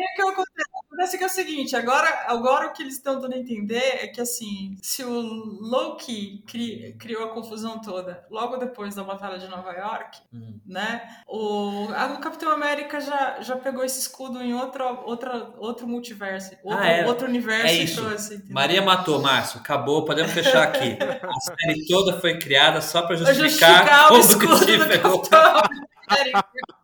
[0.00, 0.68] é que acontece.
[0.88, 4.08] Acontece que é o seguinte, agora, agora o que eles estão dando a entender é
[4.08, 5.20] que assim, se o
[5.60, 10.60] Loki cri, criou a confusão toda logo depois da Batalha de Nova York, uhum.
[10.66, 11.02] né?
[11.28, 16.56] O, a, o Capitão América já, já pegou esse escudo em outro, outra, outro multiverso,
[16.64, 18.02] outro, ah, é, outro universo é isso.
[18.02, 20.98] Trouxe, Maria matou, Márcio, acabou, podemos fechar aqui.
[21.00, 25.62] a série toda foi criada só para justificar, justificar o escudo do Capitão
[26.08, 26.77] América.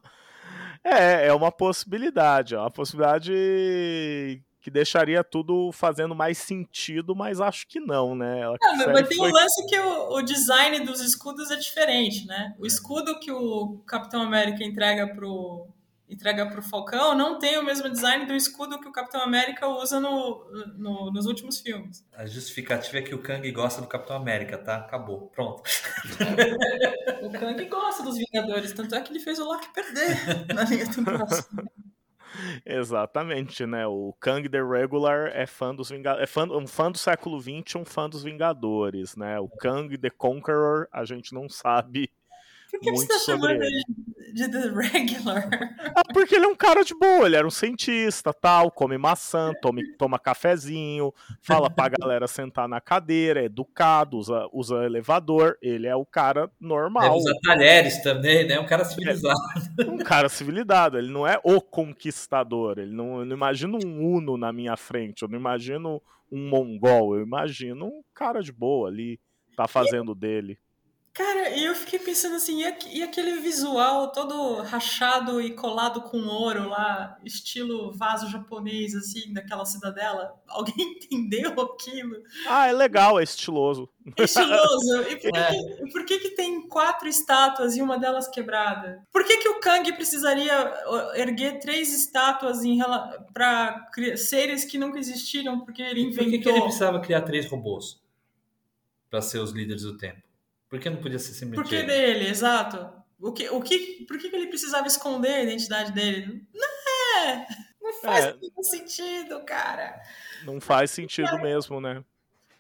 [0.85, 3.33] É, é uma possibilidade, é uma possibilidade
[4.61, 8.42] que deixaria tudo fazendo mais sentido, mas acho que não, né?
[8.79, 9.31] Não, mas tem foi...
[9.31, 12.55] um lance que o, o, design dos escudos é diferente, né?
[12.59, 15.68] O escudo que o Capitão América entrega pro,
[16.09, 19.67] entrega para o Falcão não tem o mesmo design do escudo que o Capitão América
[19.67, 20.45] usa no,
[20.77, 22.07] no, nos últimos filmes.
[22.12, 24.77] A justificativa é que o Kang gosta do Capitão América, tá?
[24.77, 25.29] Acabou.
[25.35, 25.62] Pronto.
[27.23, 30.90] o Kang gosta dos Vingadores, tanto é que ele fez o Loki perder na linha
[30.90, 31.27] temporal.
[32.67, 33.87] Exatamente, né?
[33.87, 37.77] O Kang the Regular é fã dos Vingadores, é fã, um fã do século XX,
[37.77, 39.38] um fã dos Vingadores, né?
[39.38, 42.11] O Kang the Conqueror, a gente não sabe
[42.75, 43.83] por que, você tá chamando ele
[44.35, 45.49] de The Regular?
[45.94, 49.53] Ah, porque ele é um cara de boa, ele era um cientista, tal, come maçã,
[49.62, 55.87] toma, toma cafezinho, fala pra galera sentar na cadeira, é educado, usa, usa elevador, ele
[55.87, 57.05] é o cara normal.
[57.05, 58.59] Ele usa talheres também, né?
[58.59, 59.38] Um cara civilizado.
[59.79, 64.05] É, um cara civilizado, ele não é o conquistador, ele não, eu não imagino um
[64.05, 68.88] Uno na minha frente, eu não imagino um mongol, eu imagino um cara de boa
[68.88, 69.20] ali,
[69.57, 70.59] tá fazendo dele.
[71.14, 76.68] Cara, e eu fiquei pensando assim, e, aquele visual todo rachado e colado com ouro
[76.68, 80.35] lá, estilo vaso japonês, assim, daquela cidadela?
[80.48, 82.16] Alguém entendeu aquilo?
[82.48, 83.88] Ah, é legal, é estiloso.
[84.16, 85.03] É estiloso.
[85.03, 85.50] E por, é.
[85.55, 89.07] que, por que, que tem quatro estátuas e uma delas quebrada?
[89.12, 90.74] Por que, que o Kang precisaria
[91.14, 92.59] erguer três estátuas
[93.33, 95.61] para seres que nunca existiram?
[95.61, 96.24] Porque ele inventou.
[96.24, 98.03] Por que, que ele precisava criar três robôs
[99.09, 100.24] para ser os líderes do tempo?
[100.68, 102.90] Por que não podia ser simplesmente Por que dele, exato.
[103.20, 106.46] O que, o que, por que, que ele precisava esconder a identidade dele?
[106.53, 107.46] Não, é,
[107.81, 108.35] não faz é.
[108.62, 110.00] sentido, cara.
[110.44, 112.05] Não faz sentido mesmo, né?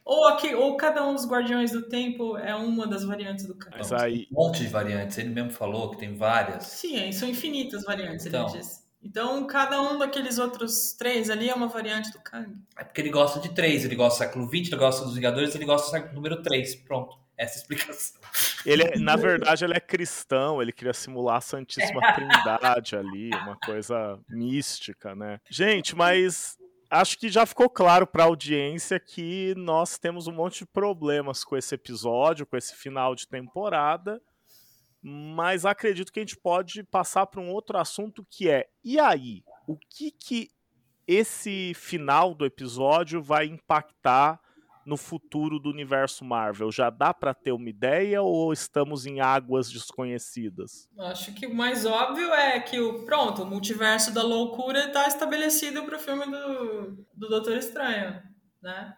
[0.04, 3.74] Ou, aqui, ou cada um dos Guardiões do Tempo é uma das variantes do Kang.
[3.76, 4.28] Mas aí.
[4.30, 5.16] Um monte de variantes.
[5.16, 6.64] Ele mesmo falou que tem várias.
[6.64, 8.48] Sim, são infinitas variantes, Então.
[8.48, 8.84] ele disse.
[9.02, 12.54] Então, cada um daqueles outros três ali é uma variante do Kang.
[12.76, 13.84] É porque ele gosta de três.
[13.84, 16.74] Ele gosta do século XX, ele gosta dos Vingadores, ele gosta do século número 3.
[16.76, 17.18] Pronto.
[17.36, 18.20] Essa é explicação.
[18.64, 23.56] Ele, é- na verdade, ele é cristão, ele queria simular a Santíssima Trindade ali, uma
[23.56, 25.40] coisa mística, né?
[25.50, 26.56] Gente, mas
[26.90, 31.42] acho que já ficou claro para a audiência que nós temos um monte de problemas
[31.44, 34.20] com esse episódio, com esse final de temporada.
[35.02, 39.42] Mas acredito que a gente pode passar para um outro assunto que é: e aí?
[39.66, 40.50] O que que
[41.06, 44.40] esse final do episódio vai impactar
[44.86, 46.70] no futuro do universo Marvel?
[46.70, 50.88] Já dá para ter uma ideia ou estamos em águas desconhecidas?
[50.98, 55.82] Acho que o mais óbvio é que o pronto, o multiverso da loucura está estabelecido
[55.84, 58.22] para o filme do, do Doutor Estranho,
[58.62, 58.96] né?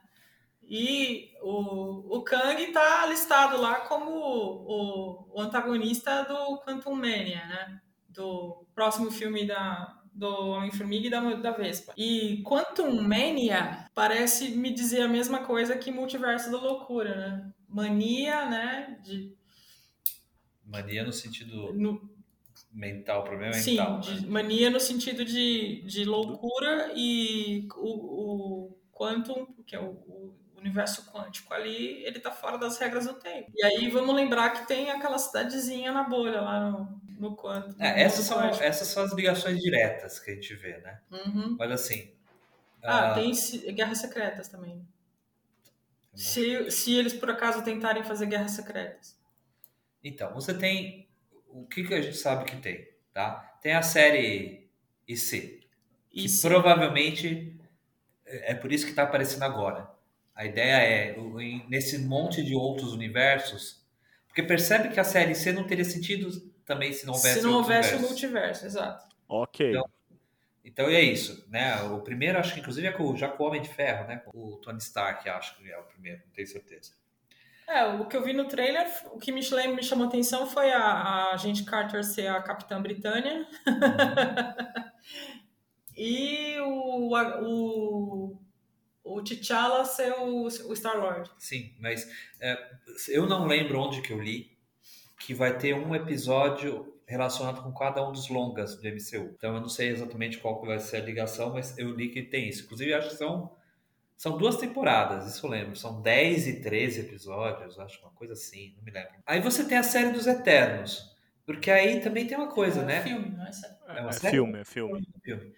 [0.68, 7.81] E o, o Kang está listado lá como o, o antagonista do Quantum Mania, né?
[8.09, 11.92] Do próximo filme da, do Homem-Formiga e da, da Vespa.
[11.96, 17.52] E Quantum Mania parece me dizer a mesma coisa que Multiverso da Loucura, né?
[17.68, 18.98] Mania, né?
[19.05, 19.37] De,
[20.64, 22.00] Mania no sentido no,
[22.72, 24.00] mental, problema Sim, mental.
[24.00, 24.29] de né?
[24.29, 31.11] mania no sentido de, de loucura e o, o quantum, que é o, o universo
[31.11, 33.52] quântico ali, ele tá fora das regras do tempo.
[33.55, 37.74] E aí vamos lembrar que tem aquela cidadezinha na bolha lá no, no quantum.
[37.83, 41.00] É, essas, são, essas são as ligações diretas que a gente vê, né?
[41.11, 41.57] Uhum.
[41.59, 42.12] Mas assim.
[42.83, 43.33] Ah, ah, tem
[43.74, 44.87] guerras secretas também.
[46.14, 49.18] Se, se eles por acaso tentarem fazer guerras secretas.
[50.02, 51.09] Então, você tem.
[51.48, 52.88] O que, que a gente sabe que tem?
[53.12, 53.59] Tá?
[53.62, 54.68] Tem a série
[55.09, 55.66] IC,
[56.12, 57.57] E que provavelmente
[58.26, 59.88] é é por isso que está aparecendo agora.
[60.35, 61.16] A ideia é,
[61.68, 63.83] nesse monte de outros universos,
[64.26, 66.29] porque percebe que a série C não teria sentido
[66.66, 68.11] também se não houvesse se não houvesse o universos.
[68.11, 69.05] multiverso, exato.
[69.29, 69.70] Ok.
[69.70, 69.85] Então,
[70.64, 71.81] Então é isso, né?
[71.85, 74.22] O primeiro, acho que inclusive é com, já com o Homem de Ferro, né?
[74.35, 76.92] O Tony Stark, acho que é o primeiro, não tenho certeza.
[77.68, 80.46] É, o que eu vi no trailer, o que me, lem- me chamou a atenção
[80.46, 83.44] foi a, a agente Carter ser a Capitã Britânia
[85.96, 88.38] e o, a- o,
[89.02, 91.31] o T'Challa ser o, o Star-Lord.
[91.38, 92.09] Sim, mas
[92.40, 92.70] é,
[93.09, 94.55] eu não lembro onde que eu li
[95.26, 99.32] que vai ter um episódio relacionado com cada um dos longas do MCU.
[99.36, 102.22] Então eu não sei exatamente qual que vai ser a ligação, mas eu li que
[102.22, 102.62] tem isso.
[102.62, 103.50] Inclusive, acho que são,
[104.16, 105.74] são duas temporadas, isso eu lembro.
[105.74, 109.10] São 10 e 13 episódios, acho uma coisa assim, não me lembro.
[109.26, 111.12] Aí você tem a série dos Eternos,
[111.44, 113.02] porque aí também tem uma coisa, é um né?
[113.02, 113.74] filme, não é série.
[113.88, 114.30] É uma É série?
[114.30, 115.08] filme, é filme.
[115.24, 115.52] filme.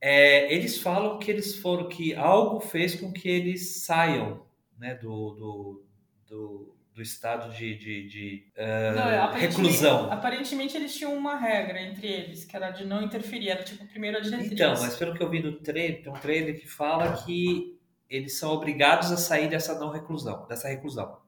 [0.00, 4.44] É, eles falam que eles foram que algo fez com que eles saiam
[4.76, 5.84] né, do, do,
[6.26, 10.10] do, do estado de, de, de, eh, Não, é, aparentemente- reclusão.
[10.12, 14.16] Aparentemente eles tinham uma regra entre eles, que era de não interferir, era tipo primeiro
[14.18, 14.50] a diretriz.
[14.50, 17.78] Então, mas pelo que eu vi no trailer, tem um trailer que fala que
[18.10, 21.18] eles são obrigados a sair dessa não reclusão, dessa reclusão.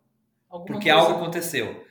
[0.49, 1.87] Alguma Porque coisa- algo aconteceu.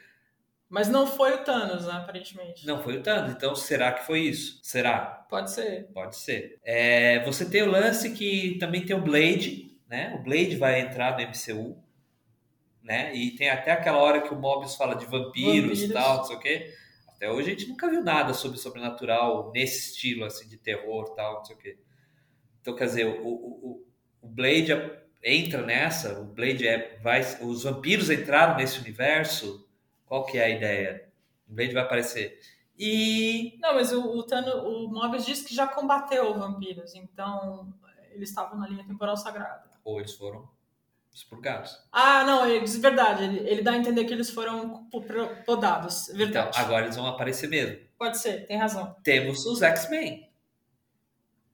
[0.68, 2.68] Mas não foi o Thanos, né, aparentemente.
[2.68, 4.60] Não foi o Thanos, então será que foi isso?
[4.62, 5.26] Será?
[5.30, 5.88] Pode ser.
[5.94, 6.60] Pode ser.
[6.66, 10.14] É, você tem o lance que também tem o Blade, né?
[10.20, 11.82] O Blade vai entrar no MCU,
[12.84, 13.14] né?
[13.16, 16.36] E tem até aquela hora que o Mobius fala de vampiros e tal, não sei
[16.36, 16.74] o quê.
[17.08, 21.36] Até hoje a gente nunca viu nada sobre sobrenatural nesse estilo, assim, de terror tal,
[21.40, 21.78] não sei o quê.
[22.62, 23.86] Então, quer dizer, o, o,
[24.22, 24.72] o- Blade
[25.24, 29.68] entra nessa, o Blade é, vai, os vampiros entraram nesse universo,
[30.06, 31.10] qual que é a ideia?
[31.50, 32.40] O Blade vai aparecer.
[32.78, 37.74] E Não, mas o, o, Thanos, o Mobius disse que já combateu vampiros, então
[38.12, 39.70] eles estavam na linha temporal sagrada.
[39.84, 40.48] ou eles foram
[41.20, 41.78] expurgados.
[41.92, 43.24] Ah, não, é de verdade.
[43.24, 44.86] Ele, ele dá a entender que eles foram
[45.46, 46.10] podados.
[46.10, 46.58] é Então, Verdade.
[46.60, 47.78] agora eles vão aparecer mesmo.
[47.98, 48.96] Pode ser, tem razão.
[49.04, 50.30] Temos os X-Men.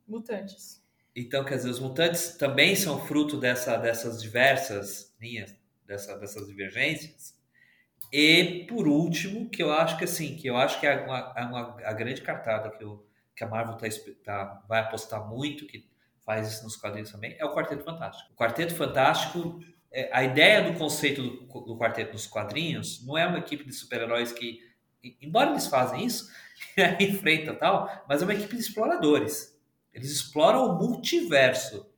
[0.08, 0.84] Mutantes.
[1.16, 7.34] Então, quer dizer, os mutantes também são fruto dessa, dessas diversas linhas, dessa, dessas divergências.
[8.12, 11.44] E, por último, que eu acho que assim, que eu acho que é uma, é
[11.44, 13.04] uma- a grande cartada que, o,
[13.36, 13.88] que a Marvel tá,
[14.24, 15.88] tá- vai apostar muito, que
[16.26, 18.32] faz isso nos quadrinhos também, é o Quarteto Fantástico.
[18.34, 19.60] O Quarteto Fantástico,
[19.92, 23.74] é, a ideia do conceito do, do quarteto nos quadrinhos não é uma equipe de
[23.74, 24.60] super-heróis que,
[25.22, 26.30] embora eles fazem isso,
[27.00, 29.58] enfrenta tal, mas é uma equipe de exploradores.
[29.94, 31.90] Eles exploram o multiverso.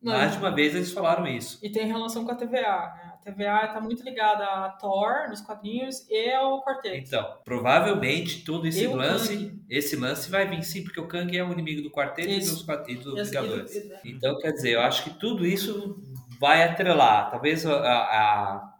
[0.00, 1.58] Não, Mais de uma vez eles falaram isso.
[1.62, 2.94] E tem relação com a TVA.
[2.96, 3.11] Né?
[3.24, 6.96] A TVA está muito ligada a Thor nos quadrinhos e ao quarteto.
[6.96, 9.64] Então, provavelmente todo esse E lance, Kang.
[9.70, 12.66] esse lance vai vir sim, porque o Kang é o inimigo do quarteto e Isso.
[12.88, 13.90] e dos E Vingadores.
[14.04, 16.02] Então, quer dizer, eu acho que tudo isso
[16.40, 17.30] vai atrelar.
[17.30, 18.74] Talvez a, a,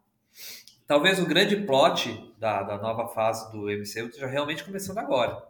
[0.89, 5.41] talvez o grande plot da, da nova fase do MCU esteja realmente começando agora.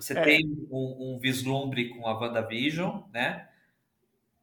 [0.00, 0.22] Você é.
[0.22, 3.48] tem um, um, vislumbre com a WandaVision, né?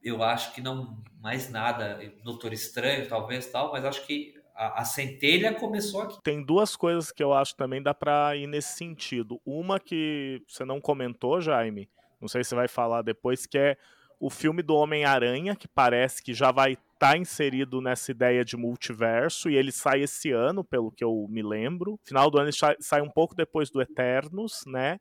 [0.06, 4.86] Eu acho que não mais nada, Doutor Estranho, talvez tal, mas acho que a, a,
[4.86, 6.22] centelha começou aqui.
[6.22, 9.42] Tem duas coisas que eu acho também dá para ir nesse sentido.
[9.44, 11.90] Uma que você não comentou, Jaime,
[12.22, 13.78] não sei se você vai falar depois, que é
[14.20, 18.56] o filme do Homem-Aranha, que parece que já vai estar tá inserido nessa ideia de
[18.56, 22.00] multiverso, e ele sai esse ano, pelo que eu me lembro.
[22.06, 25.00] Final do ano ele sai um pouco depois do Eternos, né?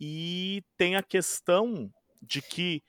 [0.00, 2.82] E tem a questão de que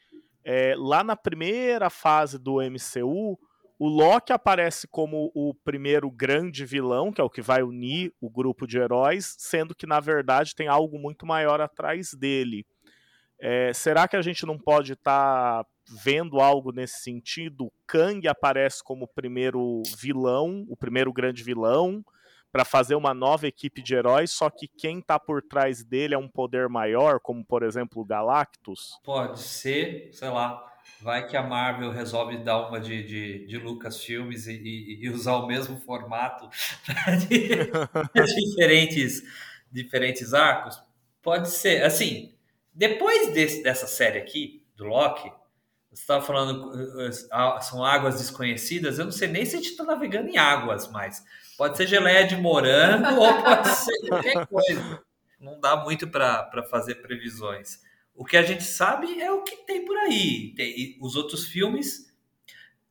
[0.45, 3.37] é, lá na primeira fase do MCU,
[3.79, 8.29] o Loki aparece como o primeiro grande vilão, que é o que vai unir o
[8.29, 12.65] grupo de heróis, sendo que na verdade tem algo muito maior atrás dele.
[13.39, 15.69] É, será que a gente não pode estar tá
[16.01, 17.71] vendo algo nesse sentido?
[17.85, 22.03] Kang aparece como o primeiro vilão, o primeiro grande vilão,
[22.53, 26.17] para fazer uma nova equipe de heróis, só que quem está por trás dele é
[26.17, 28.99] um poder maior, como por exemplo o Galactus?
[29.03, 30.63] Pode ser, sei lá.
[31.01, 35.09] Vai que a Marvel resolve dar uma de, de, de Lucas Filmes e, e, e
[35.09, 36.47] usar o mesmo formato
[37.27, 37.71] de,
[38.45, 39.23] diferentes,
[39.71, 40.79] diferentes arcos.
[41.23, 41.83] Pode ser.
[41.83, 42.35] Assim,
[42.71, 45.31] depois desse, dessa série aqui, do Loki,
[45.91, 46.71] você estava falando,
[47.61, 48.99] são águas desconhecidas.
[48.99, 51.23] Eu não sei nem se a gente está navegando em águas mais.
[51.63, 55.01] Pode ser geleia de morango ou pode ser qualquer coisa.
[55.39, 57.81] Não dá muito para fazer previsões.
[58.13, 60.53] O que a gente sabe é o que tem por aí.
[60.57, 62.13] Tem, os outros filmes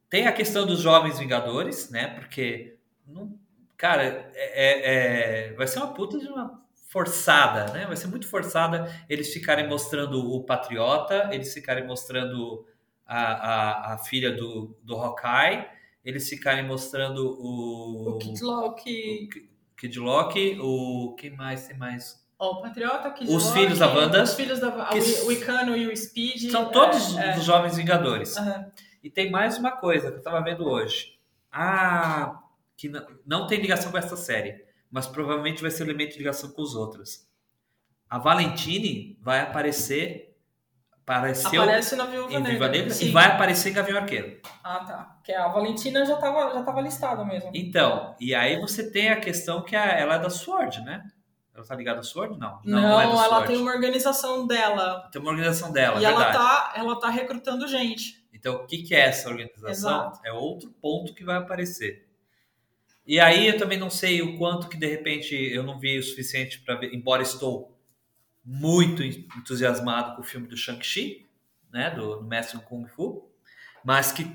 [0.09, 2.15] tem a questão dos jovens Vingadores, né?
[2.15, 3.39] Porque, não,
[3.77, 7.85] cara, é, é, é, vai ser uma puta de uma forçada, né?
[7.85, 12.67] Vai ser muito forçada eles ficarem mostrando o Patriota, eles ficarem mostrando
[13.07, 15.69] a, a, a filha do, do Hawkeye,
[16.05, 18.11] eles ficarem mostrando o.
[18.11, 19.29] O Kid Loki.
[19.73, 21.15] O Kid Loki, o.
[21.19, 21.67] Quem mais?
[21.67, 22.23] Tem mais?
[22.49, 24.23] o Patriota, Kid Os Loki, filhos da Wanda.
[24.23, 24.99] Os filhos da que...
[24.99, 26.51] o Icano e o Speed.
[26.51, 27.41] São todos é, os é.
[27.41, 28.37] Jovens Vingadores.
[28.37, 28.71] Uhum.
[29.03, 31.19] E tem mais uma coisa que eu estava vendo hoje.
[31.51, 32.41] Ah,
[32.77, 36.51] que não, não tem ligação com essa série, mas provavelmente vai ser elemento de ligação
[36.51, 37.29] com os outros.
[38.09, 40.32] A Valentine vai aparecer
[41.03, 42.69] Apareceu Aparece na Viúva Negra.
[42.69, 44.41] Negra e vai aparecer em Gavião Arqueiro.
[44.63, 45.19] Ah, tá.
[45.25, 47.51] Que a Valentina já estava já tava listada mesmo.
[47.53, 51.05] Então, e aí você tem a questão que a, ela é da SWORD, né?
[51.55, 52.39] Ela tá ligada à SWORD?
[52.39, 52.61] Não.
[52.65, 53.47] Não, não, não é ela SWORD.
[53.49, 55.09] tem uma organização dela.
[55.13, 58.25] Tem uma organização dela, E ela tá, ela tá recrutando gente.
[58.33, 59.71] Então, o que, que é essa organização?
[59.71, 60.21] Exato.
[60.25, 62.07] É outro ponto que vai aparecer.
[63.07, 66.03] E aí eu também não sei o quanto que de repente eu não vi o
[66.03, 67.72] suficiente para ver, embora estou
[68.45, 71.27] muito entusiasmado com o filme do Shang-Chi,
[71.73, 73.31] né, do, do Mestre do Kung Fu,
[73.85, 74.31] mas que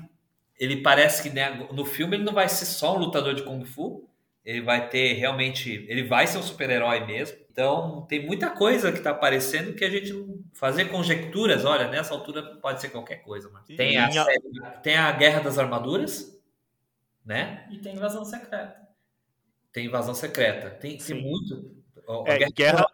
[0.58, 3.64] ele parece que né, no filme ele não vai ser só um lutador de Kung
[3.64, 4.08] Fu,
[4.44, 7.36] ele vai ter realmente, ele vai ser um super-herói mesmo.
[7.50, 10.12] Então tem muita coisa que está aparecendo que a gente
[10.54, 14.42] fazer conjecturas, olha, nessa altura pode ser qualquer coisa, mas tem a, série,
[14.82, 16.40] tem a Guerra das Armaduras,
[17.24, 17.68] né?
[17.70, 18.88] E tem invasão secreta.
[19.70, 20.70] Tem invasão secreta.
[20.70, 21.76] Tem, tem muito.
[22.24, 22.86] É, guerra, guerra,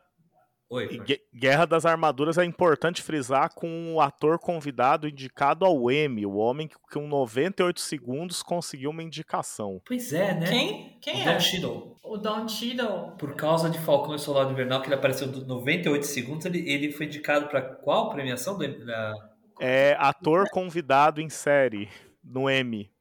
[0.71, 1.01] Oi,
[1.33, 6.67] Guerra das Armaduras é importante frisar com o ator convidado indicado ao Emmy, o homem
[6.67, 9.81] que com 98 segundos conseguiu uma indicação.
[9.85, 10.47] Pois é, né?
[10.47, 10.99] Quem?
[11.01, 11.33] Quem o é?
[11.33, 11.97] Don Cheadle.
[12.03, 13.13] O Don Cheadle.
[13.19, 17.07] Por causa de Falcão e Soldado Invernal, que ele apareceu 98 segundos, ele, ele foi
[17.07, 18.59] indicado para qual premiação?
[18.59, 19.13] Da...
[19.61, 21.89] É ator convidado em série
[22.23, 22.94] no Emmy.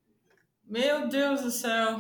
[0.65, 1.99] Meu Deus do céu.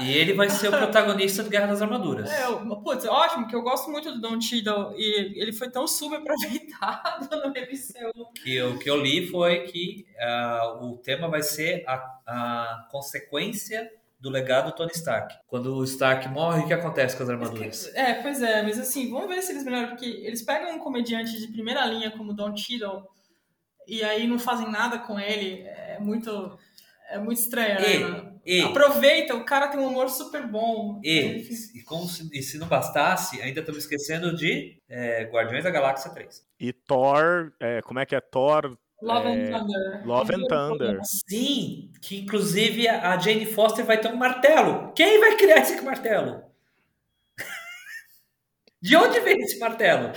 [0.00, 2.30] e ele vai ser o protagonista do Guerra das Armaduras.
[2.30, 2.46] É,
[2.82, 7.48] putz, ótimo, que eu gosto muito do Don Cheadle e ele foi tão subaproveitado no
[7.50, 8.28] MCU.
[8.44, 11.94] E o que eu li foi que uh, o tema vai ser a,
[12.26, 13.90] a consequência
[14.20, 15.34] do legado do Tony Stark.
[15.46, 17.90] Quando o Stark morre, o que acontece com as armaduras?
[17.94, 21.40] É, pois é, mas assim, vamos ver se eles melhoram, porque eles pegam um comediante
[21.40, 23.08] de primeira linha como Don Cheadle
[23.86, 26.58] e aí não fazem nada com ele, é muito
[27.10, 28.32] é muito estranho, e, né?
[28.46, 31.00] E, Aproveita, o cara tem um humor super bom.
[31.04, 35.70] E, e, como se, e se não bastasse, ainda estamos esquecendo de é, Guardiões da
[35.70, 36.46] Galáxia 3.
[36.58, 38.76] E Thor, é, como é que é Thor?
[39.02, 40.06] Love é, and Thunder.
[40.06, 41.00] Love and Thunder.
[41.04, 44.92] Sim, que inclusive a Jane Foster vai ter um martelo.
[44.94, 46.42] Quem vai criar esse martelo?
[48.80, 50.12] de onde vem esse martelo?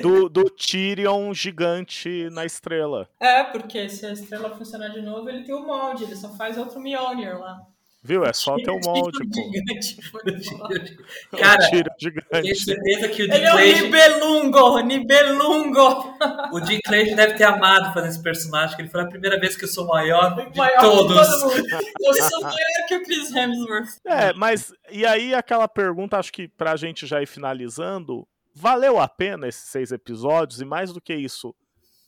[0.00, 3.08] Do, do Tyrion gigante na estrela.
[3.18, 6.56] É, porque se a estrela funcionar de novo, ele tem o molde, ele só faz
[6.58, 7.60] outro Mjolnir lá.
[8.02, 8.24] Viu?
[8.24, 9.50] É só ter o molde, pô.
[9.52, 9.96] Gigante.
[11.38, 12.56] Cara, Tenho gigante.
[12.56, 16.14] certeza que o Ele é o Dick Nibelungo, Nibelungo.
[16.52, 19.54] o Dick Cage deve ter amado fazer esse personagem, que ele foi a primeira vez
[19.54, 21.18] que eu sou maior de Maior todos.
[21.18, 21.66] que todo mundo.
[22.00, 23.88] Eu sou maior que o Chris Hemsworth.
[24.06, 29.08] É, mas e aí aquela pergunta, acho que pra gente já ir finalizando, valeu a
[29.08, 30.60] pena esses seis episódios?
[30.60, 31.54] E mais do que isso,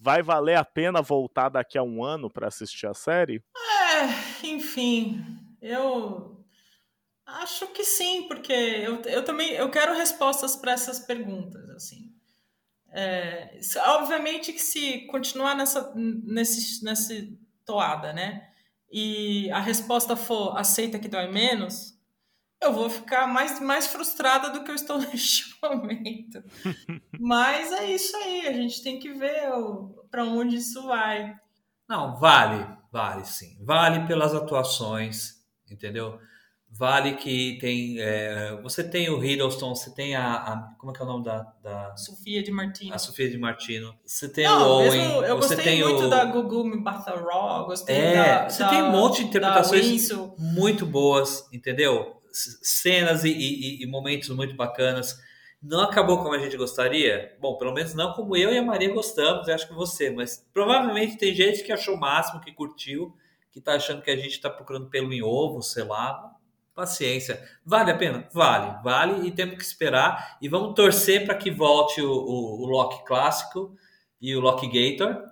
[0.01, 3.43] vai valer a pena voltar daqui a um ano pra assistir a série?
[3.57, 5.25] É, enfim,
[5.61, 6.45] eu
[7.25, 12.11] acho que sim, porque eu, eu também eu quero respostas para essas perguntas, assim.
[12.95, 18.49] É, obviamente que se continuar nessa nesse, nesse toada, né?
[18.91, 21.92] E a resposta for aceita que dói menos,
[22.63, 26.43] eu vou ficar mais, mais frustrada do que eu estou neste momento.
[27.19, 29.43] Mas é isso aí, a gente tem que ver
[30.11, 31.35] para onde isso vai.
[31.89, 33.57] Não, vale, vale sim.
[33.65, 35.35] Vale pelas atuações,
[35.71, 36.19] entendeu?
[36.75, 37.97] Vale que tem.
[38.01, 41.23] é, você tem o Hiddleston, você tem a, a- Como é que é o nome
[41.23, 41.43] da.
[41.63, 42.91] da Sofia de Martins.
[42.93, 43.95] a Sofia de Martino.
[44.07, 44.91] Você tem Não, o Owen.
[44.91, 46.09] mesmo, eu você gostei tem muito o.
[46.09, 50.09] da Gugu Batharó, gostei É, da, você da- tem um monte de interpretações
[50.39, 52.22] muito boas, entendeu?
[52.33, 55.21] Cenas e, e- e momentos muito bacanas.
[55.63, 57.37] Não acabou como a gente gostaria?
[57.41, 60.45] Bom, pelo menos não como eu e a Maria gostamos, eu acho que você, mas
[60.53, 63.15] provavelmente tem gente que achou o máximo, que curtiu,
[63.53, 66.35] que tá achando que a gente tá procurando pelo em ovo, sei lá.
[66.75, 67.47] Paciência.
[67.67, 68.27] Vale a pena?
[68.33, 70.39] Vale, vale, e temos que esperar.
[70.41, 73.77] E vamos torcer para que volte o, o, o Loki clássico
[74.21, 75.23] e o Loki Gator.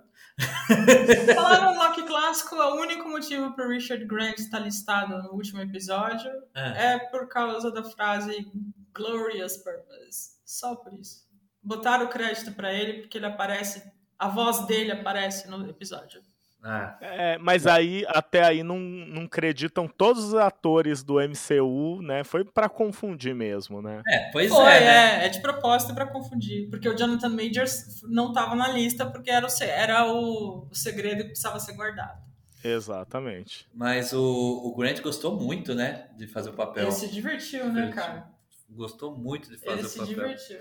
[1.35, 6.31] Falando no Loki clássico, o único motivo para Richard Grant estar listado no último episódio
[6.55, 6.93] É.
[6.93, 8.47] é por causa da frase
[8.93, 10.37] Glorious Purpose.
[10.45, 11.25] Só por isso.
[11.61, 13.83] Botaram o crédito para ele porque ele aparece,
[14.17, 16.21] a voz dele aparece no episódio.
[16.63, 22.23] Ah, É, mas aí, até aí, não, não acreditam todos os atores do MCU, né?
[22.23, 24.01] Foi pra confundir mesmo, né?
[24.07, 25.23] é, pois Foi, é, né?
[25.23, 29.31] é, é de propósito para confundir, porque o Jonathan Majors não estava na lista porque
[29.31, 32.21] era o, se- era o, o segredo que precisava ser guardado.
[32.63, 33.67] Exatamente.
[33.73, 36.09] Mas o, o Grant gostou muito, né?
[36.15, 36.83] De fazer o papel.
[36.83, 38.27] Ele se divertiu, né, cara?
[38.69, 40.13] Gostou muito de fazer Ele o se papel.
[40.15, 40.57] divertiu.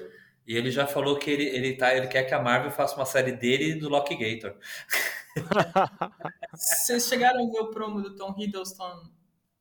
[0.46, 3.04] E ele já falou que ele, ele, tá, ele quer que a Marvel faça uma
[3.04, 4.56] série dele e do Loki Gator.
[6.52, 9.02] Vocês chegaram a ver o promo do Tom Hiddleston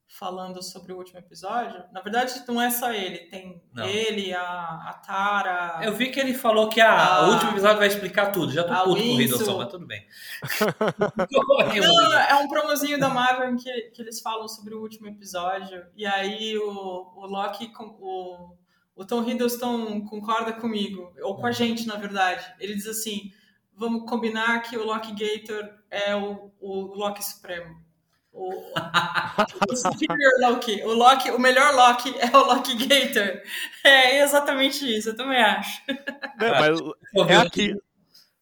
[0.08, 1.84] falando sobre o último episódio?
[1.94, 3.20] Na verdade, não é só ele.
[3.30, 3.86] Tem Não.
[3.86, 5.80] ele, a, a Tara.
[5.84, 7.28] Eu vi que ele falou que ah, Ah.
[7.28, 8.52] o último episódio vai explicar tudo.
[8.52, 9.22] Já tô A puto com o.
[9.22, 10.06] Hiddleston, mas tudo bem.
[11.82, 15.86] Não, é um promozinho da Marvel em que, que eles falam sobre o último episódio.
[15.96, 18.56] E aí o, o Loki, com- o,
[18.96, 22.44] o Tom Hiddleston concorda comigo, ou com a gente, na verdade.
[22.60, 23.32] Ele diz assim:
[23.80, 27.76] vamos combinar que o Loki Gator é o, o Loki Supremo.
[28.32, 28.52] O,
[29.72, 30.84] o Superior Loki.
[30.84, 31.32] O, Loki.
[31.32, 33.42] o melhor Loki é o Loki Gator.
[33.84, 35.82] É exatamente isso, eu também acho.
[35.88, 35.96] Né,
[36.38, 37.76] mas é aqui.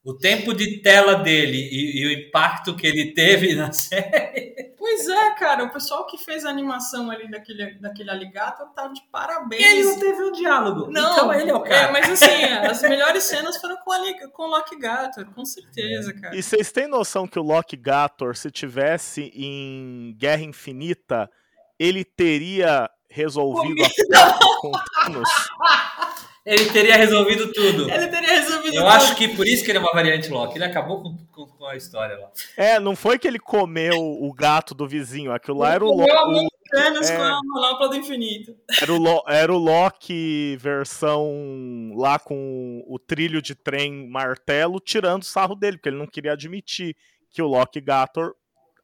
[0.08, 4.74] O tempo de tela dele e, e o impacto que ele teve na série.
[4.78, 9.01] Pois é, cara, o pessoal que fez a animação ali daquele, daquele aligator tá de
[9.12, 9.62] parabéns.
[9.62, 10.89] Ele não teve um diálogo.
[10.89, 11.91] Não, então ele é o cara.
[11.91, 16.34] mas assim, as melhores cenas foram com, ali, com o Loki Gator, com certeza, cara.
[16.34, 21.30] E vocês têm noção que o Loki Gator, se tivesse em Guerra Infinita,
[21.78, 25.30] ele teria resolvido a com Thanos?
[26.49, 27.89] Ele teria resolvido tudo.
[27.91, 28.87] Ele teria resolvido Eu tudo.
[28.87, 30.57] acho que por isso que ele é uma variante Loki.
[30.57, 32.31] Ele acabou com, com, com a história lá.
[32.55, 35.97] É, não foi que ele comeu o gato do vizinho, aquilo lá era o, Lo-
[36.05, 37.15] Comeu a o- mão do Thanos é.
[37.17, 38.55] com a manopla do infinito.
[38.81, 45.23] era, o Lo- era o Loki versão lá com o trilho de trem martelo tirando
[45.23, 46.95] sarro dele, porque ele não queria admitir
[47.29, 48.33] que o Loki Gator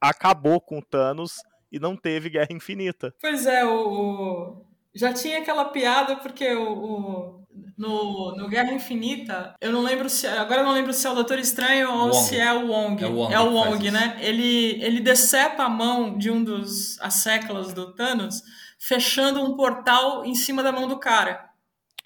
[0.02, 1.36] acabou com o Thanos
[1.72, 3.14] e não teve Guerra Infinita.
[3.22, 4.66] Pois é, o, o-
[4.96, 7.44] já tinha aquela piada porque o, o-
[7.78, 11.16] no, no Guerra Infinita, eu não lembro se agora eu não lembro se é o
[11.16, 12.14] Doutor Estranho ou Wong.
[12.16, 13.04] se é o Wong.
[13.04, 14.18] É o Wong É o Wong, né?
[14.22, 18.42] Ele ele decepa a mão de um dos as seclas do Thanos,
[18.80, 21.46] fechando um portal em cima da mão do cara.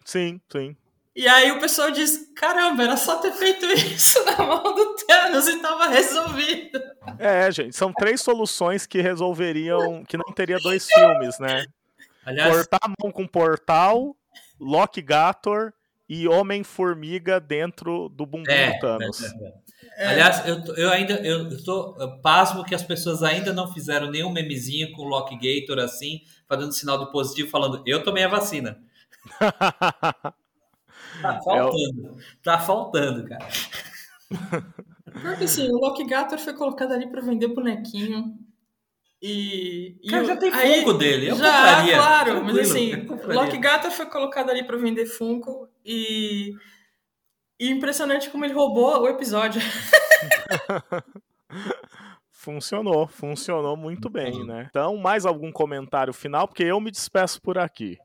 [0.06, 0.76] Sim, sim.
[1.16, 5.48] E aí o pessoal diz: caramba, era só ter feito isso na mão do Thanos
[5.48, 6.80] e tava resolvido.
[7.20, 11.66] É, gente, são três soluções que resolveriam, que não teria dois filmes, né?
[12.28, 14.14] Aliás, Cortar a mão com portal,
[14.60, 15.74] Loki Gator
[16.10, 19.24] e Homem-Formiga dentro do bumbum É, do Thanos.
[19.24, 19.54] é,
[19.96, 20.08] é.
[20.08, 24.12] Aliás, eu, eu ainda eu eu tô eu pasmo que as pessoas ainda não fizeram
[24.12, 26.20] nenhum memezinho com o Loki Gator assim,
[26.50, 28.78] fazendo sinal de positivo, falando eu tomei a vacina.
[31.22, 32.18] Tá faltando.
[32.44, 33.48] Tá faltando, cara.
[35.22, 38.38] Porque assim, o Loki Gator foi colocado ali pra vender bonequinho.
[39.22, 41.30] E, Cara, e já tem aí, Funko dele.
[41.30, 41.98] Eu já, compraria.
[41.98, 42.92] claro, Tranquilo, mas assim.
[43.34, 46.54] Loki Gata foi colocado ali para vender Funko e,
[47.60, 49.62] e impressionante como ele roubou o episódio.
[52.30, 54.68] Funcionou, funcionou muito bem, né?
[54.70, 57.98] Então, mais algum comentário final, porque eu me despeço por aqui.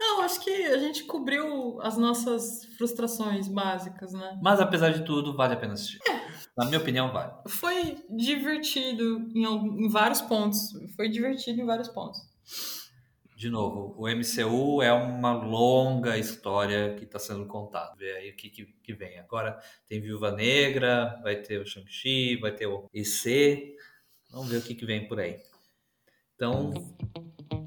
[0.00, 4.38] Não, acho que a gente cobriu as nossas frustrações básicas, né?
[4.42, 5.98] Mas apesar de tudo, vale a pena assistir.
[6.56, 7.32] Na minha opinião, vale.
[7.48, 10.72] Foi divertido em, algum- em vários pontos.
[10.96, 12.20] Foi divertido em vários pontos.
[13.36, 17.94] De novo, o MCU é uma longa história que está sendo contada.
[17.96, 19.18] Vê aí o que, que, que vem.
[19.18, 23.74] Agora tem Viúva Negra, vai ter o Shang-Chi, vai ter o EC.
[24.30, 25.38] Vamos ver o que, que vem por aí.
[26.34, 26.74] Então,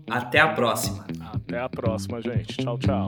[0.08, 1.08] até a próxima.
[1.34, 2.58] Até a próxima, gente.
[2.58, 3.08] Tchau, tchau.